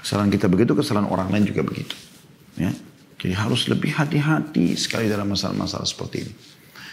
Kesalahan 0.00 0.30
kita 0.32 0.46
begitu, 0.48 0.72
kesalahan 0.76 1.08
orang 1.08 1.28
lain 1.32 1.48
juga 1.48 1.64
begitu. 1.64 1.96
Ya. 2.56 2.72
Jadi 3.20 3.36
harus 3.36 3.68
lebih 3.68 3.92
hati-hati 3.92 4.72
sekali 4.80 5.08
dalam 5.08 5.28
masalah-masalah 5.28 5.84
seperti 5.84 6.16
ini. 6.24 6.32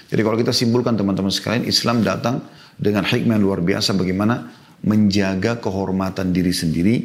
Jadi 0.07 0.21
kalau 0.23 0.37
kita 0.39 0.51
simpulkan 0.55 0.95
teman-teman 0.95 1.31
sekalian, 1.31 1.67
Islam 1.67 2.03
datang 2.03 2.43
dengan 2.75 3.03
hikmah 3.03 3.35
yang 3.39 3.43
luar 3.43 3.59
biasa 3.63 3.95
bagaimana 3.95 4.51
menjaga 4.83 5.59
kehormatan 5.59 6.31
diri 6.31 6.51
sendiri, 6.51 6.95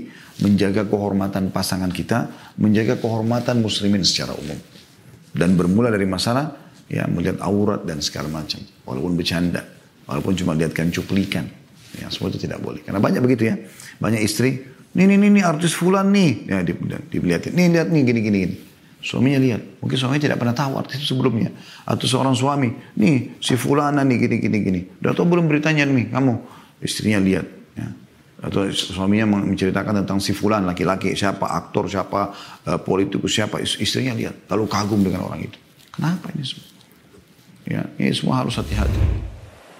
menjaga 0.42 0.86
kehormatan 0.86 1.50
pasangan 1.50 1.90
kita, 1.90 2.30
menjaga 2.58 2.98
kehormatan 2.98 3.62
muslimin 3.62 4.06
secara 4.06 4.34
umum. 4.38 4.58
Dan 5.32 5.54
bermula 5.58 5.88
dari 5.88 6.04
masalah 6.06 6.74
ya 6.90 7.08
melihat 7.08 7.40
aurat 7.40 7.82
dan 7.88 8.04
segala 8.04 8.28
macam, 8.28 8.60
walaupun 8.84 9.16
bercanda. 9.16 9.81
Walaupun 10.06 10.34
cuma 10.34 10.52
lihatkan 10.58 10.90
cuplikan. 10.90 11.46
Ya, 12.00 12.08
semua 12.08 12.32
itu 12.32 12.40
tidak 12.40 12.64
boleh. 12.64 12.80
Karena 12.80 12.98
banyak 12.98 13.20
begitu 13.20 13.52
ya. 13.52 13.56
Banyak 14.00 14.20
istri, 14.24 14.64
nih, 14.96 15.04
nih, 15.04 15.28
nih, 15.28 15.44
artis 15.44 15.76
fulan 15.76 16.08
nih. 16.08 16.48
Ya, 16.48 16.58
di, 16.64 16.72
dilihatin. 17.12 17.52
Nih, 17.52 17.66
lihat 17.68 17.88
nih, 17.92 18.02
gini, 18.02 18.20
gini, 18.24 18.38
gini. 18.48 18.56
Suaminya 19.02 19.38
lihat. 19.42 19.82
Mungkin 19.82 19.96
suaminya 19.98 20.22
tidak 20.30 20.38
pernah 20.40 20.56
tahu 20.56 20.72
artis 20.80 21.02
itu 21.02 21.12
sebelumnya. 21.12 21.52
Atau 21.84 22.08
seorang 22.08 22.32
suami, 22.32 22.72
nih, 22.96 23.36
si 23.42 23.58
fulana 23.60 24.00
nih, 24.06 24.16
gini, 24.24 24.36
gini, 24.40 24.58
gini. 24.62 24.80
Udah 25.04 25.12
tahu 25.12 25.26
belum 25.28 25.50
beritanya 25.50 25.84
nih, 25.84 26.08
kamu. 26.08 26.34
Istrinya 26.80 27.20
lihat. 27.20 27.46
Ya. 27.76 27.88
Atau 28.42 28.72
suaminya 28.72 29.38
menceritakan 29.38 30.02
tentang 30.02 30.18
si 30.18 30.32
fulan, 30.32 30.64
laki-laki, 30.64 31.12
siapa, 31.12 31.44
aktor, 31.44 31.86
siapa, 31.92 32.32
uh, 32.66 32.80
politikus, 32.80 33.36
siapa. 33.36 33.60
Istrinya 33.60 34.16
lihat. 34.16 34.48
Lalu 34.48 34.64
kagum 34.66 35.04
dengan 35.04 35.28
orang 35.28 35.44
itu. 35.44 35.58
Kenapa 35.92 36.32
ini 36.32 36.42
semua? 36.46 36.70
Ya, 37.62 37.82
ini 38.00 38.10
semua 38.10 38.42
harus 38.42 38.58
hati-hati. 38.58 39.31